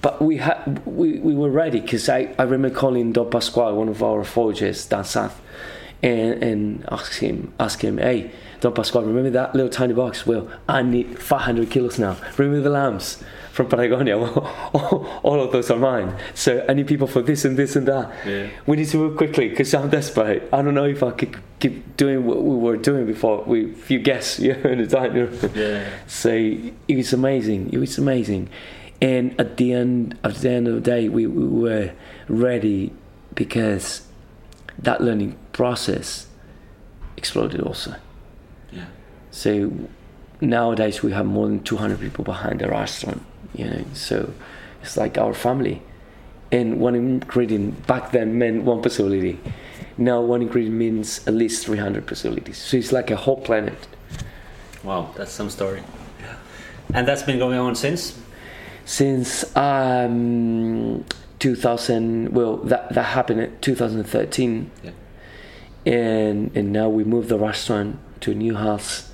But 0.00 0.20
we 0.20 0.38
had 0.38 0.84
we, 0.84 1.20
we 1.20 1.34
were 1.34 1.50
ready 1.50 1.80
because 1.80 2.08
I, 2.08 2.34
I 2.38 2.42
remember 2.42 2.76
calling 2.76 3.12
Don 3.12 3.30
Pascual, 3.30 3.76
one 3.76 3.88
of 3.88 4.02
our 4.02 4.24
foragers 4.24 4.88
down 4.88 5.04
south, 5.04 5.40
and 6.02 6.42
and 6.42 6.84
ask 6.90 7.20
him 7.20 7.52
ask 7.60 7.82
him, 7.82 7.98
hey, 7.98 8.30
Don 8.60 8.72
Pascual, 8.72 9.04
remember 9.04 9.30
that 9.30 9.54
little 9.54 9.70
tiny 9.70 9.94
box? 9.94 10.26
Well, 10.26 10.48
I 10.68 10.82
need 10.82 11.18
500 11.18 11.70
kilos 11.70 11.98
now. 11.98 12.16
Remember 12.36 12.60
the 12.60 12.70
lambs 12.70 13.22
from 13.52 13.68
Patagonia? 13.68 14.18
Well, 14.18 15.20
all 15.22 15.40
of 15.40 15.52
those 15.52 15.70
are 15.70 15.78
mine. 15.78 16.16
So 16.34 16.64
I 16.68 16.74
need 16.74 16.86
people 16.86 17.06
for 17.06 17.22
this 17.22 17.44
and 17.44 17.56
this 17.56 17.76
and 17.76 17.86
that. 17.88 18.12
Yeah. 18.26 18.48
We 18.66 18.76
need 18.76 18.88
to 18.88 18.98
move 18.98 19.16
quickly 19.16 19.48
because 19.48 19.74
I'm 19.74 19.90
desperate. 19.90 20.48
I 20.52 20.62
don't 20.62 20.74
know 20.74 20.84
if 20.84 21.02
I 21.02 21.10
could 21.10 21.36
keep 21.60 21.96
doing 21.96 22.24
what 22.24 22.42
we 22.42 22.56
were 22.56 22.76
doing 22.76 23.06
before. 23.06 23.42
We 23.44 23.72
few 23.72 23.98
guests, 23.98 24.38
you 24.38 24.54
know, 24.54 24.70
in 24.70 24.78
the 24.78 24.86
dining 24.86 25.28
room. 25.28 25.50
Yeah. 25.54 25.88
So 26.06 26.30
it 26.30 26.96
was 26.96 27.12
amazing. 27.12 27.72
It 27.72 27.78
was 27.78 27.98
amazing. 27.98 28.48
And 29.00 29.38
at 29.40 29.56
the 29.56 29.72
end, 29.72 30.16
at 30.22 30.36
the 30.36 30.50
end 30.50 30.68
of 30.68 30.74
the 30.74 30.80
day, 30.80 31.08
we, 31.08 31.26
we 31.26 31.46
were 31.46 31.92
ready 32.28 32.92
because 33.34 34.02
that 34.78 35.00
learning 35.00 35.36
process 35.52 36.26
exploded 37.16 37.60
also. 37.60 37.94
Yeah. 38.70 38.86
So 39.30 39.72
nowadays 40.40 41.02
we 41.02 41.12
have 41.12 41.26
more 41.26 41.46
than 41.46 41.62
200 41.62 42.00
people 42.00 42.24
behind 42.24 42.60
the 42.60 42.68
restaurant, 42.68 43.22
you 43.54 43.66
know, 43.66 43.84
so 43.94 44.32
it's 44.82 44.96
like 44.96 45.18
our 45.18 45.34
family. 45.34 45.82
And 46.50 46.80
one 46.80 46.94
ingredient 46.94 47.86
back 47.86 48.12
then 48.12 48.38
meant 48.38 48.64
one 48.64 48.82
facility. 48.82 49.38
Now 49.96 50.20
one 50.20 50.42
ingredient 50.42 50.76
means 50.76 51.26
at 51.26 51.34
least 51.34 51.64
300 51.66 52.06
facilities. 52.06 52.58
So 52.58 52.76
it's 52.76 52.92
like 52.92 53.10
a 53.10 53.16
whole 53.16 53.40
planet. 53.40 53.78
Wow, 54.84 55.10
that's 55.16 55.32
some 55.32 55.48
story. 55.48 55.82
Yeah. 56.20 56.36
And 56.94 57.08
that's 57.08 57.22
been 57.22 57.38
going 57.38 57.58
on 57.58 57.74
since. 57.74 58.18
since 58.84 59.44
um, 59.56 61.04
2000 61.38 62.28
well 62.34 62.56
that 62.58 62.92
that 62.94 63.04
happened 63.04 63.40
in 63.40 63.58
2013 63.60 64.70
Yeah. 64.82 64.90
And 65.84 66.56
and 66.56 66.72
now 66.72 66.88
we 66.88 67.04
moved 67.04 67.28
the 67.28 67.38
restaurant 67.38 67.98
to 68.20 68.30
a 68.30 68.34
new 68.34 68.54
house 68.54 69.12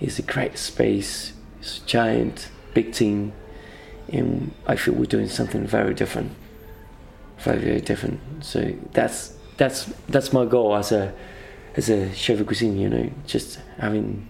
It's 0.00 0.18
a 0.18 0.22
great 0.22 0.56
space. 0.56 1.34
It's 1.60 1.78
a 1.78 1.86
giant, 1.86 2.48
big 2.72 2.94
team, 2.94 3.34
and 4.10 4.52
I 4.66 4.76
feel 4.76 4.94
we're 4.94 5.04
doing 5.04 5.28
something 5.28 5.66
very 5.66 5.92
different, 5.92 6.32
very 7.38 7.58
very 7.58 7.80
different. 7.82 8.18
So 8.40 8.72
that's 8.92 9.36
that's 9.58 9.92
that's 10.08 10.32
my 10.32 10.46
goal 10.46 10.74
as 10.74 10.90
a 10.90 11.12
as 11.76 11.90
a 11.90 12.14
chef 12.14 12.38
de 12.38 12.44
cuisine. 12.44 12.78
You 12.78 12.88
know, 12.88 13.10
just 13.26 13.60
having 13.76 14.26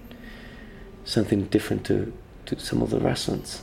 something 1.04 1.44
different 1.44 1.87
to 1.87 2.12
to 2.46 2.59
some 2.59 2.83
of 2.83 2.90
the 2.90 2.98
restaurants. 2.98 3.62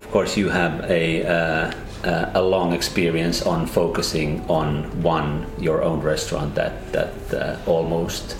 Of 0.00 0.10
course, 0.12 0.36
you 0.36 0.48
have 0.50 0.88
a 0.88 1.26
uh, 1.26 1.72
uh, 2.04 2.30
a 2.34 2.42
long 2.42 2.72
experience 2.72 3.42
on 3.42 3.66
focusing 3.66 4.44
on 4.48 5.02
one 5.02 5.46
your 5.58 5.82
own 5.82 6.00
restaurant 6.00 6.54
that 6.54 6.92
that 6.92 7.12
uh, 7.34 7.56
almost 7.66 8.36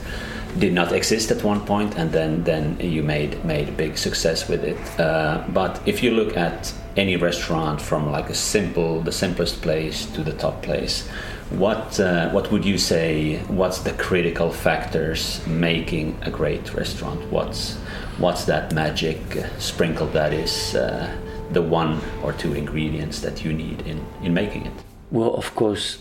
did 0.58 0.72
not 0.72 0.92
exist 0.92 1.30
at 1.30 1.42
one 1.42 1.60
point, 1.60 1.96
and 1.96 2.12
then 2.12 2.44
then 2.44 2.78
you 2.80 3.02
made 3.02 3.44
made 3.44 3.76
big 3.76 3.96
success 3.96 4.48
with 4.48 4.64
it. 4.64 5.00
Uh, 5.00 5.44
but 5.48 5.80
if 5.86 6.02
you 6.02 6.10
look 6.10 6.36
at 6.36 6.72
any 6.96 7.16
restaurant 7.16 7.80
from 7.80 8.10
like 8.10 8.28
a 8.28 8.34
simple 8.34 9.00
the 9.00 9.12
simplest 9.12 9.62
place 9.62 10.06
to 10.06 10.22
the 10.22 10.32
top 10.32 10.62
place, 10.62 11.08
what 11.50 11.98
uh, 12.00 12.30
what 12.30 12.50
would 12.50 12.64
you 12.64 12.78
say? 12.78 13.38
What's 13.48 13.80
the 13.80 13.92
critical 13.92 14.50
factors 14.50 15.40
making 15.46 16.18
a 16.22 16.30
great 16.30 16.74
restaurant? 16.74 17.20
What's 17.30 17.76
what's 18.18 18.44
that 18.44 18.72
magic 18.74 19.18
sprinkle 19.58 20.06
that 20.08 20.32
is 20.32 20.74
uh, 20.74 21.10
the 21.52 21.62
one 21.62 22.00
or 22.22 22.32
two 22.32 22.54
ingredients 22.54 23.20
that 23.20 23.44
you 23.44 23.52
need 23.52 23.80
in 23.86 24.04
in 24.22 24.34
making 24.34 24.66
it? 24.66 24.72
Well, 25.10 25.34
of 25.34 25.54
course, 25.54 25.98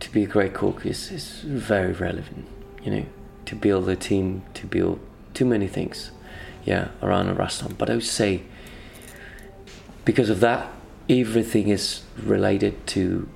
to 0.00 0.10
be 0.12 0.24
a 0.24 0.26
great 0.26 0.54
cook 0.54 0.86
is 0.86 1.10
is 1.10 1.40
very 1.42 1.92
relevant. 1.92 2.46
You 2.82 2.90
know, 2.90 3.06
to 3.46 3.56
build 3.56 3.88
a 3.88 3.96
team, 3.96 4.42
to 4.54 4.66
build 4.66 4.98
too 5.34 5.44
many 5.44 5.68
things, 5.68 6.10
yeah, 6.64 6.88
around 7.02 7.28
a 7.28 7.34
restaurant. 7.34 7.78
But 7.78 7.90
I 7.90 7.94
would 7.94 8.04
say 8.04 8.42
because 10.04 10.30
of 10.30 10.40
that, 10.40 10.72
everything 11.08 11.68
is 11.68 12.02
related 12.16 12.86
to 12.88 13.28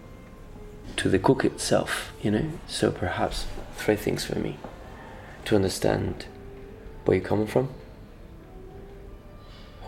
to 0.96 1.08
the 1.08 1.18
cook 1.18 1.44
itself, 1.44 2.12
you 2.22 2.30
know. 2.30 2.50
So 2.66 2.90
perhaps 2.90 3.46
three 3.76 3.96
things 3.96 4.24
for 4.24 4.38
me 4.38 4.58
to 5.44 5.56
understand 5.56 6.26
where 7.04 7.18
you're 7.18 7.26
coming 7.26 7.46
from, 7.46 7.68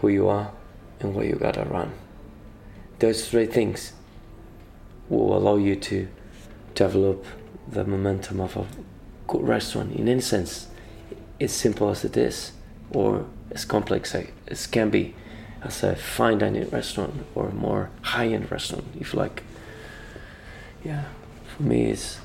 who 0.00 0.08
you 0.08 0.28
are, 0.28 0.52
and 1.00 1.14
where 1.14 1.24
you 1.24 1.36
gotta 1.36 1.64
run. 1.64 1.92
Those 2.98 3.28
three 3.28 3.46
things 3.46 3.92
will 5.08 5.36
allow 5.36 5.56
you 5.56 5.76
to 5.76 6.08
develop 6.74 7.24
the 7.68 7.84
momentum 7.84 8.40
of 8.40 8.56
a 8.56 8.66
good 9.26 9.42
restaurant. 9.42 9.94
In 9.94 10.08
any 10.08 10.20
sense, 10.20 10.68
as 11.40 11.52
simple 11.52 11.90
as 11.90 12.04
it 12.04 12.16
is, 12.16 12.52
or 12.90 13.26
as 13.50 13.64
complex 13.64 14.14
as 14.48 14.66
can 14.66 14.90
be, 14.90 15.14
as 15.62 15.82
a 15.82 15.96
fine 15.96 16.38
dining 16.38 16.68
restaurant 16.70 17.14
or 17.34 17.48
a 17.48 17.54
more 17.54 17.90
high 18.02 18.28
end 18.28 18.50
restaurant, 18.50 18.84
if 18.98 19.12
you 19.12 19.18
like 19.18 19.42
yeah, 20.86 21.04
for 21.56 21.64
me, 21.64 21.86
it's 21.86 22.20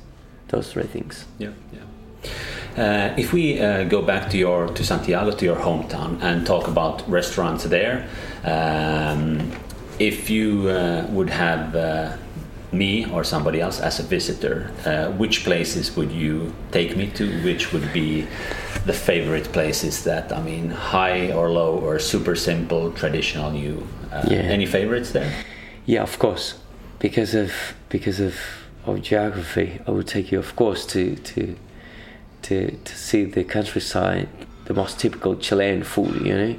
those 0.50 0.72
three 0.72 0.84
things. 0.84 1.26
Yeah, 1.40 1.54
yeah. 1.74 2.30
Uh, 2.78 3.14
if 3.18 3.34
we 3.34 3.60
uh, 3.60 3.84
go 3.84 4.02
back 4.02 4.30
to 4.30 4.38
your 4.38 4.68
to 4.70 4.84
Santiago, 4.84 5.32
to 5.32 5.46
your 5.46 5.58
hometown, 5.58 6.22
and 6.22 6.46
talk 6.46 6.68
about 6.68 7.08
restaurants 7.10 7.66
there, 7.66 8.08
um, 8.44 9.52
if 10.00 10.30
you 10.30 10.70
uh, 10.70 11.06
would 11.10 11.30
have 11.30 11.76
uh, 11.76 12.16
me 12.72 13.06
or 13.12 13.24
somebody 13.24 13.60
else 13.60 13.80
as 13.80 14.00
a 14.00 14.04
visitor, 14.04 14.72
uh, 14.86 15.12
which 15.12 15.44
places 15.44 15.96
would 15.98 16.12
you 16.12 16.54
take 16.72 16.96
me 16.96 17.08
to? 17.08 17.44
Which 17.44 17.74
would 17.74 17.92
be 17.92 18.28
the 18.86 18.94
favorite 18.94 19.52
places 19.52 20.04
that 20.06 20.32
I 20.32 20.42
mean, 20.42 20.70
high 20.70 21.32
or 21.32 21.50
low 21.50 21.78
or 21.78 22.00
super 22.00 22.36
simple, 22.36 22.92
traditional? 22.92 23.54
You 23.54 23.86
uh, 24.12 24.26
yeah. 24.30 24.38
any 24.38 24.66
favorites 24.66 25.12
there? 25.12 25.32
Yeah, 25.86 26.04
of 26.04 26.18
course 26.20 26.56
because 27.02 27.34
of 27.34 27.52
because 27.90 28.20
of, 28.20 28.36
of 28.86 29.02
geography, 29.02 29.82
I 29.88 29.92
would 29.92 30.08
take 30.08 30.32
you, 30.32 30.40
of 30.40 30.56
course, 30.56 30.86
to 30.88 31.16
to 31.16 31.56
to 32.43 32.71
to 32.71 32.95
see 32.95 33.25
the 33.25 33.43
countryside, 33.43 34.27
the 34.65 34.73
most 34.73 34.99
typical 34.99 35.36
Chilean 35.36 35.84
food, 35.84 36.25
you 36.25 36.34
know. 36.34 36.56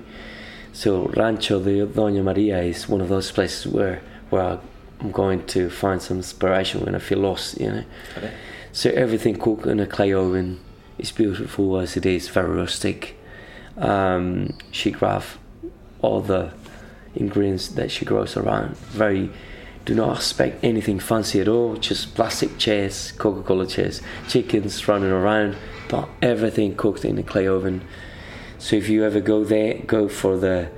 So 0.73 1.07
Rancho 1.09 1.63
de 1.63 1.87
Doña 1.87 2.23
Maria 2.23 2.63
is 2.63 2.89
one 2.89 3.01
of 3.01 3.09
those 3.09 3.31
places 3.31 3.71
where 3.73 4.03
where 4.31 4.59
I'm 5.01 5.11
going 5.11 5.47
to 5.49 5.69
find 5.69 6.01
some 6.01 6.19
inspiration 6.19 6.85
when 6.85 6.95
I 6.95 6.99
feel 6.99 7.19
lost, 7.19 7.61
you 7.61 7.71
know. 7.71 7.85
Okay. 8.17 8.33
So 8.73 8.91
everything 8.91 9.37
cooked 9.37 9.67
in 9.67 9.81
a 9.81 9.87
clay 9.87 10.15
oven 10.15 10.61
is 10.99 11.13
beautiful 11.13 11.79
as 11.79 11.97
it 11.97 12.07
is, 12.07 12.29
very 12.29 12.55
rustic. 12.55 13.19
Um, 13.77 14.57
she 14.71 14.91
grabs 14.91 15.27
all 16.01 16.21
the 16.21 16.53
ingredients 17.15 17.69
that 17.69 17.91
she 17.91 18.05
grows 18.05 18.37
around, 18.37 18.77
very 18.77 19.31
do 19.85 19.95
not 19.95 20.17
expect 20.17 20.63
anything 20.63 21.01
fancy 21.01 21.41
at 21.41 21.49
all, 21.49 21.77
just 21.77 22.15
plastic 22.15 22.57
chairs, 22.57 23.13
Coca 23.13 23.43
Cola 23.43 23.67
chairs, 23.67 24.01
chickens 24.29 24.87
running 24.87 25.11
around, 25.11 25.57
but 25.93 26.09
everything 26.23 26.75
cooked 26.75 27.05
in 27.05 27.19
a 27.19 27.23
clay 27.23 27.47
oven. 27.47 27.83
So 28.59 28.77
if 28.77 28.89
you 28.89 29.05
ever 29.05 29.21
go 29.21 29.45
there, 29.45 29.75
go 29.87 30.09
for 30.09 30.39
the 30.39 30.71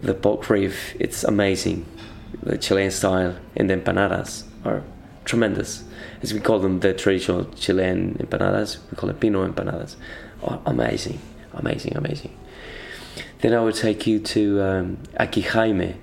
the 0.00 0.14
pork 0.14 0.50
rib, 0.50 0.72
it's 0.98 1.22
amazing. 1.22 1.86
The 2.42 2.58
Chilean 2.58 2.90
style 2.90 3.36
and 3.54 3.70
the 3.70 3.76
empanadas 3.76 4.42
are 4.64 4.82
tremendous. 5.24 5.84
As 6.22 6.34
we 6.34 6.40
call 6.40 6.58
them, 6.58 6.80
the 6.80 6.92
traditional 6.92 7.44
Chilean 7.54 8.14
empanadas, 8.14 8.78
we 8.90 8.96
call 8.96 9.10
it 9.10 9.20
Pino 9.20 9.46
empanadas, 9.46 9.94
are 10.42 10.60
amazing, 10.66 11.20
amazing, 11.52 11.96
amazing. 11.96 12.36
Then 13.42 13.54
I 13.54 13.60
would 13.60 13.76
take 13.76 14.08
you 14.08 14.18
to 14.18 14.60
um, 14.62 14.98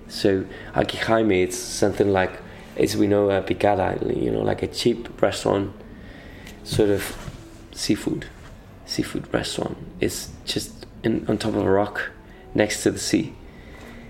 So 0.08 0.46
Aquí 0.76 1.44
it's 1.44 1.58
something 1.58 2.14
like, 2.14 2.32
as 2.78 2.96
we 2.96 3.08
know, 3.08 3.30
a 3.32 3.42
picada, 3.42 4.00
you 4.16 4.32
know, 4.32 4.44
like 4.44 4.64
a 4.64 4.68
cheap 4.68 5.22
restaurant, 5.22 5.74
sort 6.64 6.90
of 6.90 7.29
seafood, 7.72 8.26
seafood 8.86 9.32
restaurant. 9.34 9.78
It's 10.00 10.30
just 10.46 10.86
in, 11.04 11.26
on 11.28 11.38
top 11.38 11.56
of 11.56 11.66
a 11.66 11.70
rock 11.70 12.12
next 12.54 12.84
to 12.84 12.92
the 12.92 13.00
sea, 13.00 13.34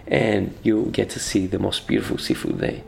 and 0.08 0.58
you 0.64 0.90
get 0.92 1.10
to 1.12 1.20
see 1.20 1.48
the 1.48 1.60
most 1.60 1.88
beautiful 1.88 2.18
seafood 2.18 2.60
there. 2.60 2.82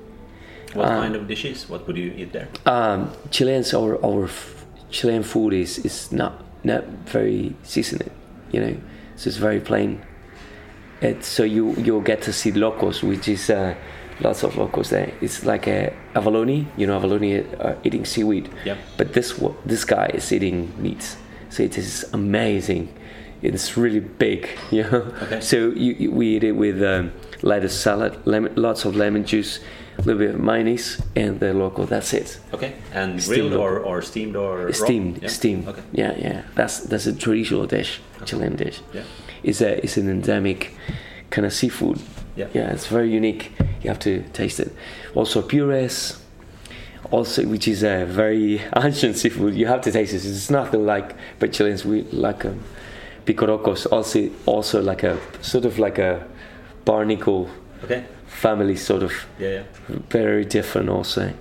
What 0.74 0.88
um, 0.88 1.02
kind 1.02 1.16
of 1.16 1.28
dishes? 1.28 1.68
What 1.70 1.86
would 1.88 1.98
you 1.98 2.14
eat 2.16 2.34
there? 2.34 2.48
Um, 2.66 3.12
Chileans, 3.30 3.74
our 3.74 4.04
our 4.06 4.30
Chilean 4.90 5.24
food 5.24 5.54
is 5.54 5.80
is 5.80 6.12
not 6.12 6.44
not 6.64 6.86
very 7.06 7.56
seasoned, 7.64 8.10
you 8.52 8.62
know, 8.62 8.78
so 9.16 9.28
it's 9.28 9.38
very 9.38 9.60
plain 9.60 10.02
it, 11.02 11.24
so 11.24 11.44
you 11.44 11.74
you'll 11.78 12.02
get 12.02 12.22
to 12.24 12.34
see 12.34 12.52
locos, 12.52 13.04
which 13.04 13.28
is 13.28 13.50
uh, 13.50 13.76
lots 14.22 14.44
of 14.44 14.58
locos 14.58 14.90
there. 14.90 15.14
It's 15.22 15.46
like 15.46 15.68
a 15.68 15.94
abalone, 16.16 16.68
you 16.78 16.88
know, 16.88 16.98
abalone 16.98 17.40
uh, 17.60 17.76
eating 17.84 18.06
seaweed. 18.06 18.50
Yep. 18.66 18.78
But 18.98 19.14
this 19.14 19.40
this 19.66 19.86
guy 19.86 20.08
is 20.14 20.32
eating 20.32 20.72
meat, 20.78 21.18
so 21.50 21.64
it 21.64 21.78
is 21.78 22.06
amazing. 22.14 22.94
It's 23.42 23.76
really 23.76 24.00
big, 24.00 24.48
you 24.72 24.84
know. 24.84 25.14
Okay. 25.24 25.42
So 25.42 25.72
you, 25.72 25.94
you, 25.94 26.12
we 26.12 26.36
eat 26.36 26.44
it 26.44 26.54
with 26.54 26.82
um, 26.84 27.12
lettuce 27.42 27.80
salad, 27.80 28.16
lemon, 28.26 28.54
lots 28.56 28.86
of 28.86 28.96
lemon 28.96 29.26
juice, 29.26 29.60
a 29.98 30.02
little 30.02 30.20
bit 30.20 30.36
of 30.36 30.40
mayonnaise, 30.40 31.02
and 31.16 31.40
the 31.40 31.54
loco. 31.54 31.86
That's 31.86 32.14
it. 32.14 32.40
Okay. 32.54 32.76
And 32.94 33.20
grilled 33.24 33.54
or, 33.54 33.80
or 33.80 34.02
steamed 34.02 34.36
or 34.36 34.72
steamed, 34.74 35.24
raw? 35.24 35.30
steamed. 35.30 35.68
Okay. 35.68 35.84
Yeah, 35.92 36.16
yeah. 36.18 36.44
That's 36.56 36.82
that's 36.82 37.08
a 37.08 37.14
traditional 37.14 37.66
dish. 37.66 38.00
Chilean 38.26 38.56
dish. 38.56 38.82
Yeah 38.94 39.04
is 39.44 39.62
a 39.62 39.84
is 39.84 39.98
an 39.98 40.10
endemic 40.10 40.76
kind 41.30 41.46
of 41.46 41.54
seafood. 41.54 42.00
Yeah. 42.36 42.48
yeah, 42.54 42.72
it's 42.72 42.88
very 42.88 43.12
unique. 43.12 43.52
You 43.82 43.90
have 43.90 44.00
to 44.00 44.24
taste 44.34 44.60
it. 44.60 44.74
Also 45.16 45.42
piures, 45.42 46.22
also 47.12 47.46
which 47.46 47.68
is 47.68 47.84
a 47.84 48.06
very 48.06 48.62
ancient 48.76 49.18
seafood. 49.18 49.56
You 49.56 49.68
have 49.68 49.82
to 49.82 49.92
taste 49.92 50.14
it. 50.14 50.26
It's 50.26 50.50
nothing 50.50 50.86
like 50.86 51.16
but 51.40 51.52
Chileans 51.54 51.84
we 51.86 52.04
like 52.04 52.46
um, 52.46 52.64
picorocos. 53.26 53.92
Also, 53.92 54.30
also 54.46 54.82
like 54.82 55.04
a 55.04 55.20
sort 55.42 55.66
of 55.66 55.80
like 55.80 55.98
a 55.98 56.26
barnacle 56.86 57.50
okay. 57.84 58.06
family 58.28 58.76
sort 58.76 59.04
of. 59.04 59.14
Yeah, 59.40 59.50
yeah. 59.50 59.64
Very 60.10 60.46
different 60.46 60.90
also. 60.90 61.34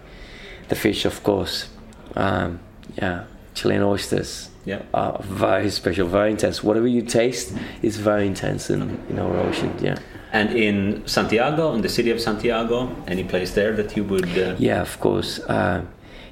The 0.69 0.75
fish, 0.75 1.05
of 1.05 1.23
course. 1.23 1.69
Um, 2.17 2.61
yeah, 2.97 3.25
Chilean 3.55 3.83
oysters 3.83 4.51
yeah. 4.65 4.83
Uh, 4.93 5.21
very 5.23 5.71
special, 5.71 6.07
very 6.07 6.31
intense. 6.31 6.63
Whatever 6.63 6.87
you 6.87 7.03
taste 7.03 7.55
is 7.83 7.97
very 7.97 8.27
intense 8.27 8.71
in, 8.71 8.83
in 9.09 9.19
our 9.19 9.37
ocean. 9.39 9.75
Yeah. 9.81 9.99
And 10.33 10.57
in 10.57 11.07
Santiago, 11.07 11.75
in 11.75 11.83
the 11.83 11.89
city 11.89 12.11
of 12.11 12.21
Santiago, 12.21 12.95
any 13.07 13.25
place 13.25 13.55
there 13.55 13.73
that 13.75 13.97
you 13.97 14.05
would? 14.05 14.39
Uh... 14.39 14.55
Yeah, 14.59 14.81
of 14.81 15.01
course. 15.01 15.41
Uh, 15.41 15.85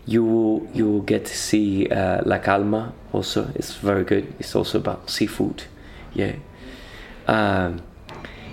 you 0.07 0.25
will 0.25 0.69
you 0.73 1.03
get 1.07 1.25
to 1.27 1.37
see 1.37 1.89
uh, 1.89 2.23
La 2.25 2.39
Calma. 2.39 2.93
Also, 3.13 3.51
it's 3.55 3.75
very 3.75 4.05
good. 4.05 4.33
It's 4.39 4.55
also 4.55 4.79
about 4.79 5.11
seafood. 5.11 5.65
Yeah. 6.15 6.37
Um, 7.27 7.83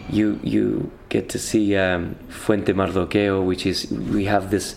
you 0.10 0.40
you 0.44 0.92
get 1.10 1.30
to 1.30 1.40
see 1.40 1.76
um, 1.76 2.16
Fuente 2.30 2.74
Mardoqueo, 2.74 3.46
which 3.46 3.66
is 3.66 3.90
we 3.92 4.26
have 4.26 4.50
this 4.50 4.76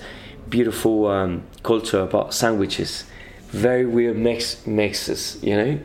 beautiful 0.48 1.06
um, 1.06 1.42
culture 1.62 2.00
about 2.00 2.32
sandwiches 2.32 3.04
very 3.50 3.86
weird 3.86 4.16
mix 4.16 4.66
mixes, 4.66 5.38
you 5.42 5.56
know. 5.56 5.78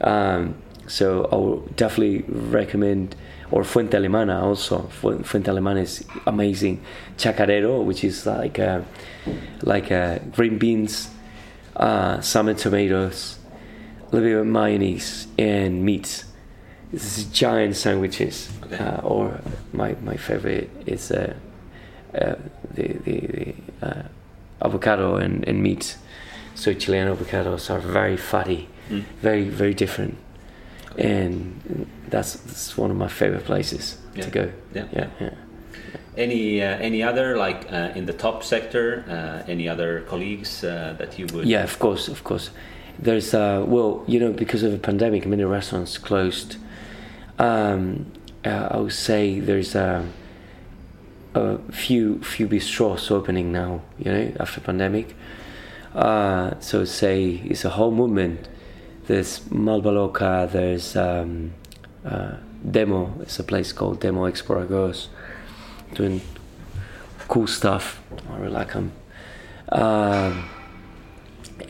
Um, 0.00 0.54
so 0.88 1.28
I 1.30 1.36
would 1.36 1.76
definitely 1.76 2.24
recommend 2.28 3.14
or 3.50 3.64
Fuente 3.64 3.96
Alemana 3.96 4.42
also. 4.42 4.82
Fuente 5.22 5.50
Alemana 5.50 5.82
is 5.82 6.04
amazing. 6.26 6.80
Chacarero, 7.16 7.84
which 7.84 8.04
is 8.04 8.26
like 8.26 8.58
uh, 8.58 8.80
like 9.62 9.90
uh, 9.92 10.18
green 10.36 10.58
beans, 10.58 11.10
uh, 11.76 12.20
salmon 12.20 12.56
tomatoes, 12.56 13.38
a 14.10 14.16
little 14.16 14.28
bit 14.28 14.36
of 14.38 14.46
mayonnaise 14.46 15.26
and 15.38 15.84
meat. 15.84 16.24
This 16.92 17.18
is 17.18 17.24
giant 17.26 17.76
sandwiches. 17.76 18.48
Okay. 18.64 18.76
Uh, 18.84 19.00
or 19.02 19.40
my 19.72 19.94
my 20.02 20.16
favorite 20.16 20.68
is 20.86 21.10
uh, 21.10 21.34
uh, 22.14 22.34
the 22.74 22.86
the, 23.04 23.20
the 23.20 23.54
uh, 23.86 24.02
avocado 24.62 25.16
and, 25.16 25.46
and 25.48 25.62
meat. 25.62 25.96
So 26.54 26.74
Chilean 26.74 27.08
avocados 27.14 27.70
are 27.70 27.78
very 27.80 28.16
fatty, 28.16 28.68
Mm. 28.90 29.04
very 29.22 29.44
very 29.44 29.74
different, 29.74 30.16
and 30.98 31.86
that's, 32.08 32.34
that's 32.34 32.76
one 32.76 32.90
of 32.90 32.96
my 32.96 33.08
favorite 33.08 33.44
places 33.44 33.98
Yeah. 34.14 34.24
to 34.24 34.30
go. 34.30 34.52
Yeah. 34.74 34.84
yeah, 34.92 35.06
yeah. 35.20 35.30
Any 36.16 36.60
uh, 36.62 36.76
any 36.80 37.02
other 37.02 37.36
like 37.36 37.72
uh, 37.72 37.92
in 37.94 38.06
the 38.06 38.12
top 38.12 38.42
sector? 38.42 39.04
Uh, 39.08 39.48
any 39.50 39.68
other 39.68 40.00
colleagues 40.08 40.64
uh, 40.64 40.96
that 40.98 41.16
you 41.18 41.26
would? 41.32 41.46
Yeah, 41.46 41.62
of 41.62 41.78
course, 41.78 42.08
of 42.08 42.24
course. 42.24 42.50
There's 42.98 43.32
uh, 43.34 43.64
well, 43.68 44.02
you 44.08 44.18
know, 44.18 44.32
because 44.32 44.64
of 44.64 44.72
the 44.72 44.78
pandemic, 44.78 45.26
many 45.26 45.44
restaurants 45.44 45.96
closed. 45.98 46.56
Um, 47.38 48.06
uh, 48.44 48.68
I 48.72 48.76
would 48.78 48.92
say 48.92 49.38
there's 49.38 49.76
a, 49.76 50.04
a 51.34 51.58
few 51.70 52.18
few 52.24 52.48
bistros 52.48 53.10
opening 53.12 53.52
now. 53.52 53.82
You 53.98 54.12
know, 54.12 54.32
after 54.40 54.60
pandemic. 54.60 55.14
Uh, 55.94 56.58
so 56.60 56.84
say 56.84 57.40
it's 57.44 57.64
a 57.64 57.70
whole 57.70 57.92
movement. 57.92 58.48
There's 59.08 59.40
Malvaloca. 59.48 60.52
There's 60.52 60.94
um, 60.94 61.54
uh, 62.04 62.36
Demo. 62.70 63.14
It's 63.22 63.38
a 63.38 63.42
place 63.42 63.72
called 63.72 64.00
Demo 64.00 64.30
Exporagos, 64.30 65.06
doing 65.94 66.20
cool 67.26 67.46
stuff. 67.46 68.02
I 68.30 68.36
really 68.36 68.52
like 68.52 68.74
them. 68.74 68.92
Um, 69.70 70.50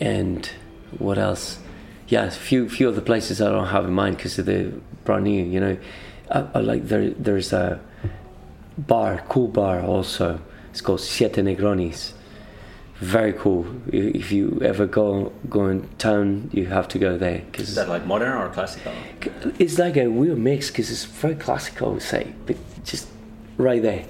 and 0.01 0.51
what 0.98 1.16
else? 1.16 1.61
Yeah, 2.09 2.24
a 2.24 2.31
few 2.33 2.68
few 2.68 2.88
of 2.88 2.96
the 2.96 3.03
places 3.03 3.40
I 3.40 3.51
don't 3.51 3.68
have 3.68 3.85
in 3.85 3.94
mind 3.94 4.16
because 4.16 4.35
they're 4.35 4.72
brand 5.05 5.22
new. 5.22 5.44
You 5.44 5.61
know, 5.61 5.79
I, 6.33 6.44
I 6.55 6.59
like 6.59 6.88
there. 6.88 7.11
There's 7.11 7.53
a 7.53 7.81
bar, 8.77 9.22
cool 9.29 9.46
bar 9.46 9.81
also. 9.81 10.40
It's 10.72 10.81
called 10.81 11.03
Siete 11.03 11.37
Negronis. 11.37 12.14
Very 13.00 13.32
cool. 13.32 13.66
If 13.92 14.32
you 14.32 14.61
ever 14.62 14.87
go 14.87 15.32
go 15.48 15.66
in 15.68 15.88
town, 15.98 16.50
you 16.52 16.66
have 16.66 16.88
to 16.88 16.98
go 16.98 17.16
there 17.16 17.37
Is 17.37 17.44
because 17.44 17.68
is 17.68 17.74
that 17.76 17.88
like 17.88 18.04
modern 18.06 18.32
or 18.32 18.48
classical? 18.48 18.92
it's 19.58 19.78
like 19.78 19.96
a 19.96 20.08
weird 20.08 20.38
mix 20.38 20.68
because 20.68 20.90
it's 20.90 21.04
very 21.04 21.37
classical, 21.37 21.90
I 21.90 21.92
would 21.92 22.02
say, 22.02 22.34
but 22.46 22.56
just 22.84 23.08
right 23.56 23.80
there, 23.80 24.04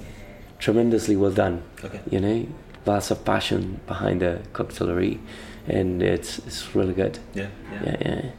tremendously 0.59 1.16
well 1.16 1.33
done. 1.33 1.62
Okay. 1.85 2.01
You 2.11 2.20
know, 2.20 2.46
lots 2.87 3.11
of 3.11 3.24
passion 3.27 3.81
behind 3.87 4.22
the 4.22 4.40
cocktaillery, 4.55 5.18
and 5.66 6.03
it's 6.03 6.38
it's 6.38 6.74
really 6.74 6.94
good. 6.94 7.18
Yeah. 7.35 7.48
Yeah, 7.85 7.96
yeah, 8.01 8.31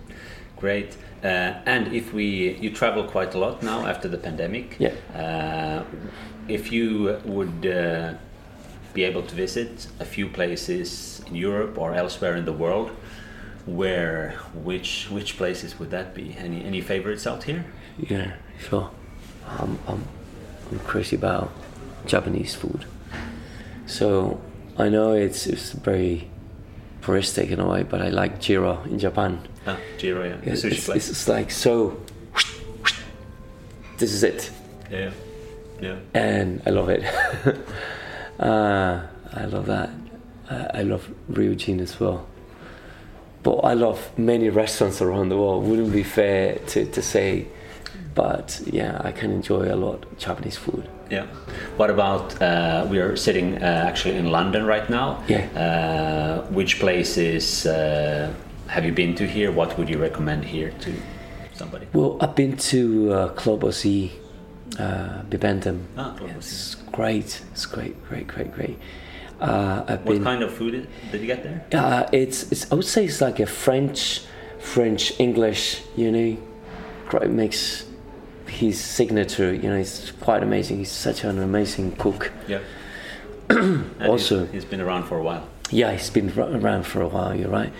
Great. 0.57 0.97
Uh, 1.23 1.53
and 1.65 1.93
if 1.93 2.13
we, 2.13 2.53
you 2.55 2.71
travel 2.71 3.03
quite 3.03 3.33
a 3.35 3.37
lot 3.37 3.61
now 3.61 3.85
after 3.85 4.07
the 4.07 4.17
pandemic. 4.17 4.77
Yeah. 4.79 4.93
Uh, 5.13 5.83
if 6.47 6.71
you 6.71 7.19
would 7.25 7.65
uh, 7.65 8.13
be 8.93 9.03
able 9.03 9.21
to 9.23 9.35
visit 9.35 9.87
a 9.99 10.05
few 10.05 10.27
places 10.27 11.21
in 11.27 11.35
Europe 11.35 11.77
or 11.77 11.93
elsewhere 11.93 12.35
in 12.35 12.45
the 12.45 12.53
world, 12.53 12.89
where, 13.65 14.31
which, 14.53 15.07
which 15.11 15.37
places 15.37 15.77
would 15.79 15.91
that 15.91 16.13
be? 16.15 16.35
Any, 16.37 16.63
any 16.65 16.81
favorites 16.81 17.27
out 17.27 17.43
here? 17.43 17.65
yeah. 17.97 18.33
Sure. 18.69 18.89
I'm 19.47 19.79
I'm 19.87 20.03
I'm 20.71 20.79
crazy 20.79 21.15
about 21.15 21.49
Japanese 22.05 22.53
food, 22.55 22.85
so 23.87 24.39
I 24.77 24.89
know 24.89 25.13
it's 25.13 25.47
it's 25.47 25.71
very 25.71 26.29
touristic 27.01 27.49
in 27.49 27.59
a 27.59 27.67
way, 27.67 27.83
but 27.83 28.01
I 28.01 28.09
like 28.09 28.39
Jiro 28.41 28.83
in 28.83 28.99
Japan. 28.99 29.39
Ah, 29.65 29.77
Jiro, 29.97 30.23
yeah. 30.25 30.35
the 30.43 30.51
It's, 30.51 30.61
sushi 30.63 30.71
it's, 30.73 30.85
place. 30.85 31.09
it's 31.09 31.27
like 31.27 31.51
so. 31.51 31.97
This 33.97 34.13
is 34.13 34.23
it. 34.23 34.51
yeah. 34.91 35.11
Yeah. 35.81 35.95
and 36.13 36.61
I 36.65 36.71
love 36.71 36.89
it. 36.89 37.03
uh, 38.39 39.01
I 39.33 39.45
love 39.45 39.65
that. 39.67 39.89
I, 40.49 40.79
I 40.79 40.83
love 40.83 41.09
RyuGin 41.31 41.79
as 41.81 41.99
well. 41.99 42.25
But 43.43 43.57
I 43.59 43.73
love 43.73 44.17
many 44.17 44.49
restaurants 44.49 45.01
around 45.01 45.29
the 45.29 45.37
world. 45.37 45.65
Wouldn't 45.65 45.93
be 45.93 46.03
fair 46.03 46.55
to, 46.67 46.85
to 46.85 47.01
say, 47.01 47.47
but 48.15 48.61
yeah, 48.65 48.99
I 49.03 49.11
can 49.11 49.31
enjoy 49.31 49.73
a 49.73 49.77
lot 49.77 50.05
Japanese 50.17 50.57
food. 50.57 50.89
Yeah. 51.09 51.25
What 51.77 51.89
about 51.89 52.41
uh, 52.41 52.85
we 52.89 52.99
are 52.99 53.15
sitting 53.15 53.55
uh, 53.63 53.85
actually 53.87 54.15
in 54.17 54.31
London 54.31 54.65
right 54.65 54.89
now? 54.89 55.23
Yeah. 55.27 55.45
Uh, 55.55 56.51
which 56.51 56.79
places 56.79 57.65
uh, 57.65 58.33
have 58.67 58.85
you 58.85 58.91
been 58.91 59.15
to 59.15 59.25
here? 59.25 59.51
What 59.51 59.77
would 59.77 59.89
you 59.89 59.97
recommend 59.97 60.43
here 60.45 60.71
to 60.81 60.93
somebody? 61.53 61.87
Well, 61.93 62.17
I've 62.19 62.35
been 62.35 62.57
to 62.57 63.13
uh, 63.13 63.29
Claude 63.29 63.61
Bosi, 63.61 64.11
uh, 64.77 65.23
Bibendum. 65.29 65.83
Ah, 65.97 66.15
It's 66.37 66.75
great. 66.91 67.41
It's 67.51 67.65
great, 67.65 67.95
great, 68.07 68.27
great, 68.27 68.51
great. 68.53 68.77
Uh, 69.39 69.83
I've 69.87 70.03
What 70.05 70.13
been. 70.15 70.23
kind 70.23 70.43
of 70.43 70.53
food 70.53 70.87
did 71.11 71.21
you 71.21 71.27
get 71.27 71.43
there? 71.43 71.65
Uh, 71.73 72.07
it's, 72.11 72.51
it's 72.51 72.69
I 72.71 72.75
would 72.75 72.85
say 72.85 73.05
it's 73.05 73.21
like 73.21 73.39
a 73.39 73.45
French, 73.45 74.21
French 74.59 75.17
English. 75.19 75.81
You 75.95 76.11
know, 76.11 76.37
great 77.07 77.29
makes 77.29 77.85
his 78.47 78.79
signature. 78.81 79.53
You 79.53 79.69
know, 79.69 79.77
it's 79.77 80.11
quite 80.19 80.43
amazing. 80.43 80.79
He's 80.79 80.91
such 80.91 81.23
an 81.23 81.39
amazing 81.39 81.95
cook. 81.95 82.31
Yeah. 82.47 82.59
Also- 84.05 84.43
he's, 84.45 84.51
he's 84.53 84.65
been 84.65 84.81
around 84.81 85.03
for 85.05 85.17
a 85.17 85.23
while. 85.23 85.47
Yeah, 85.71 85.91
he's 85.93 86.09
been 86.09 86.31
around 86.37 86.83
for 86.85 87.01
a 87.01 87.07
while. 87.07 87.33
You're 87.35 87.49
right, 87.49 87.71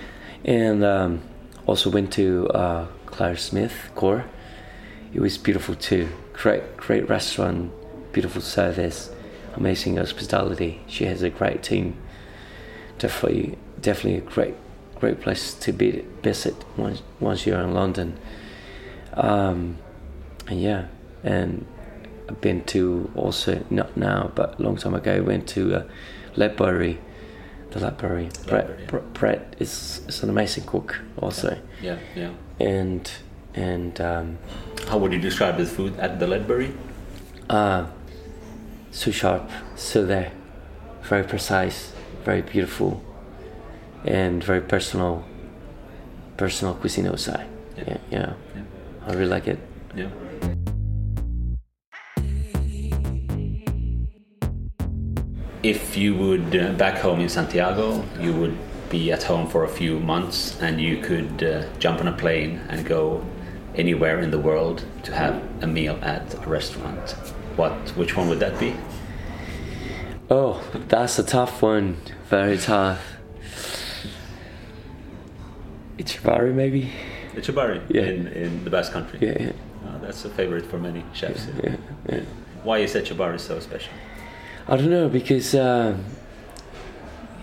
and 0.45 0.83
um, 0.83 1.21
also 1.65 1.89
went 1.89 2.13
to 2.13 2.47
uh, 2.49 2.85
Clare 3.07 3.35
Smyth 3.35 3.73
Core. 3.95 4.25
It 5.13 5.19
was 5.19 5.37
beautiful 5.39 5.73
too. 5.75 6.07
Great, 6.39 6.77
great 6.77 7.09
restaurant, 7.09 7.71
beautiful 8.13 8.41
service, 8.41 9.11
amazing 9.55 9.97
hospitality. 9.97 10.79
She 10.87 11.03
has 11.03 11.21
a 11.21 11.29
great 11.29 11.61
team. 11.63 11.97
Definitely, 12.97 13.57
definitely 13.81 14.19
a 14.19 14.21
great, 14.21 14.55
great 14.95 15.19
place 15.19 15.53
to 15.55 15.73
be 15.73 16.05
visit 16.23 16.55
once 16.77 17.01
once 17.19 17.45
you're 17.45 17.59
in 17.59 17.73
London. 17.73 18.17
Um, 19.15 19.79
and 20.47 20.61
yeah, 20.61 20.87
and 21.23 21.65
I've 22.29 22.39
been 22.39 22.63
to 22.65 23.11
also 23.15 23.65
not 23.69 23.97
now, 23.97 24.31
but 24.33 24.59
a 24.59 24.63
long 24.63 24.77
time 24.77 24.93
ago. 24.95 25.15
I 25.15 25.19
Went 25.19 25.45
to 25.49 25.75
uh, 25.75 25.83
Ledbury, 26.37 26.99
the 27.71 27.79
Ledbury. 27.79 28.29
Brett, 28.47 28.69
yeah. 28.79 28.99
Brett, 29.13 29.55
is, 29.59 30.01
is 30.07 30.23
an 30.23 30.29
amazing 30.29 30.65
cook 30.65 30.99
also, 31.17 31.59
Yeah, 31.81 31.97
yeah. 32.15 32.31
and 32.61 33.11
and 33.55 33.99
um, 34.01 34.37
How 34.87 34.97
would 34.97 35.11
you 35.11 35.19
describe 35.19 35.57
the 35.57 35.65
food 35.65 35.97
at 35.99 36.19
the 36.19 36.27
Ledbury? 36.27 36.73
uh, 37.49 37.85
so 38.91 39.11
sharp, 39.11 39.49
so 39.75 40.05
there, 40.05 40.31
very 41.03 41.23
precise, 41.23 41.93
very 42.23 42.41
beautiful, 42.41 43.03
and 44.05 44.43
very 44.43 44.61
personal. 44.61 45.25
Personal 46.37 46.73
cuisine. 46.75 47.05
Yeah. 47.05 47.43
Yeah, 47.77 47.97
yeah. 48.09 48.33
Yeah. 48.55 48.61
I 49.05 49.11
really 49.13 49.25
like 49.25 49.47
it. 49.47 49.59
Yeah. 49.93 50.07
If 55.61 55.97
you 55.97 56.15
would 56.15 56.55
uh, 56.55 56.71
back 56.73 56.97
home 56.99 57.19
in 57.19 57.27
Santiago, 57.27 58.05
you 58.21 58.33
would 58.33 58.57
be 58.89 59.11
at 59.11 59.23
home 59.23 59.47
for 59.47 59.65
a 59.65 59.67
few 59.67 59.99
months, 59.99 60.57
and 60.61 60.79
you 60.79 61.01
could 61.01 61.43
uh, 61.43 61.65
jump 61.79 61.99
on 61.99 62.07
a 62.07 62.13
plane 62.13 62.61
and 62.69 62.85
go 62.85 63.21
anywhere 63.79 64.19
in 64.19 64.29
the 64.31 64.37
world 64.39 64.83
to 65.03 65.11
have 65.13 65.41
a 65.63 65.67
meal 65.67 65.97
at 66.01 66.33
a 66.35 66.49
restaurant. 66.49 67.11
What? 67.55 67.71
Which 67.95 68.15
one 68.17 68.27
would 68.29 68.39
that 68.39 68.59
be? 68.59 68.75
Oh, 70.29 70.61
that's 70.87 71.17
a 71.17 71.23
tough 71.23 71.61
one. 71.61 71.97
Very 72.29 72.57
tough. 72.57 73.01
Etxebarri, 75.97 76.53
maybe? 76.53 76.91
Etxebarri 77.35 77.81
Yeah. 77.89 78.03
in, 78.03 78.27
in 78.27 78.63
the 78.63 78.69
Basque 78.69 78.91
Country. 78.93 79.19
Yeah, 79.21 79.37
yeah, 79.39 79.51
Uh, 79.87 79.97
that's 79.99 80.23
a 80.25 80.29
favorite 80.29 80.65
for 80.65 80.77
many 80.77 81.03
chefs. 81.13 81.47
yeah. 81.63 81.75
yeah. 82.09 82.21
Why 82.63 82.79
is 82.79 82.93
Etxebarri 82.93 83.39
so 83.39 83.59
special? 83.59 83.93
I 84.67 84.77
don't 84.77 84.89
know 84.91 85.09
because 85.09 85.55
um, 85.55 86.03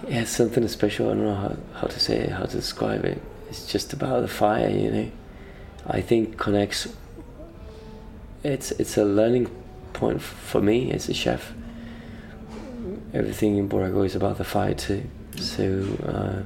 yeah, 0.09 0.21
it's 0.23 0.31
something 0.31 0.67
special. 0.69 1.07
I 1.11 1.15
don't 1.15 1.25
know 1.25 1.35
how, 1.35 1.57
how 1.81 1.87
to 1.89 1.99
say 2.01 2.19
it, 2.19 2.31
how 2.31 2.45
to 2.45 2.57
describe 2.57 3.05
it. 3.05 3.21
It's 3.49 3.67
just 3.73 3.93
about 3.93 4.21
the 4.23 4.29
fire, 4.29 4.69
you 4.69 4.91
know. 4.91 5.11
I 5.89 6.01
think 6.01 6.39
connects. 6.39 6.89
It's 8.43 8.71
it's 8.73 8.97
a 8.97 9.05
learning 9.05 9.51
point 9.93 10.21
for 10.23 10.61
me 10.61 10.91
as 10.93 11.09
a 11.09 11.15
chef. 11.15 11.53
Everything 13.13 13.57
in 13.57 13.69
Borago 13.69 14.05
is 14.05 14.15
about 14.15 14.39
the 14.39 14.45
fire 14.45 14.75
too. 14.75 15.05
So 15.37 15.85
uh, 16.07 16.43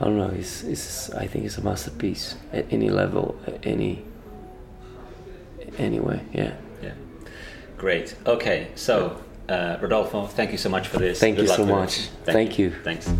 I 0.00 0.04
don't 0.04 0.18
know. 0.18 0.30
It's, 0.30 0.62
it's 0.62 1.10
I 1.12 1.26
think 1.26 1.44
it's 1.44 1.58
a 1.58 1.62
masterpiece 1.62 2.36
at 2.52 2.70
any 2.72 2.90
level, 2.90 3.38
at 3.46 3.66
any 3.66 4.04
anyway. 5.78 6.20
Yeah. 6.32 6.54
Yeah. 6.82 6.92
Great. 7.76 8.14
Okay. 8.26 8.68
So, 8.74 9.22
uh, 9.48 9.78
Rodolfo, 9.80 10.26
thank 10.26 10.52
you 10.52 10.58
so 10.58 10.68
much 10.68 10.88
for 10.88 10.98
this. 10.98 11.18
Thank 11.18 11.36
Good 11.36 11.48
you 11.48 11.54
so 11.54 11.66
much. 11.66 12.08
Thank 12.24 12.58
you. 12.58 12.72
Thanks. 12.84 13.10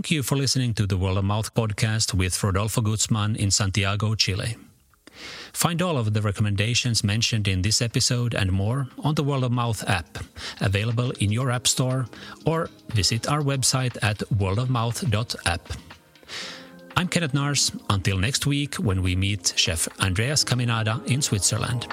Thank 0.00 0.12
you 0.12 0.22
for 0.22 0.34
listening 0.34 0.72
to 0.76 0.86
the 0.86 0.96
World 0.96 1.18
of 1.18 1.24
Mouth 1.24 1.54
podcast 1.54 2.14
with 2.14 2.42
Rodolfo 2.42 2.80
Guzman 2.80 3.36
in 3.36 3.50
Santiago, 3.50 4.14
Chile. 4.14 4.56
Find 5.52 5.82
all 5.82 5.98
of 5.98 6.14
the 6.14 6.22
recommendations 6.22 7.04
mentioned 7.04 7.46
in 7.46 7.60
this 7.60 7.82
episode 7.82 8.34
and 8.34 8.50
more 8.50 8.88
on 9.04 9.14
the 9.14 9.22
World 9.22 9.44
of 9.44 9.52
Mouth 9.52 9.86
app, 9.86 10.16
available 10.62 11.10
in 11.20 11.30
your 11.30 11.50
App 11.50 11.68
Store, 11.68 12.06
or 12.46 12.70
visit 12.94 13.28
our 13.28 13.42
website 13.42 13.98
at 14.00 14.20
worldofmouth.app. 14.40 15.68
I'm 16.96 17.06
Kenneth 17.06 17.34
Nars. 17.34 17.70
Until 17.90 18.16
next 18.16 18.46
week, 18.46 18.76
when 18.76 19.02
we 19.02 19.14
meet 19.14 19.52
Chef 19.54 19.86
Andreas 20.00 20.44
Caminada 20.44 21.06
in 21.10 21.20
Switzerland. 21.20 21.86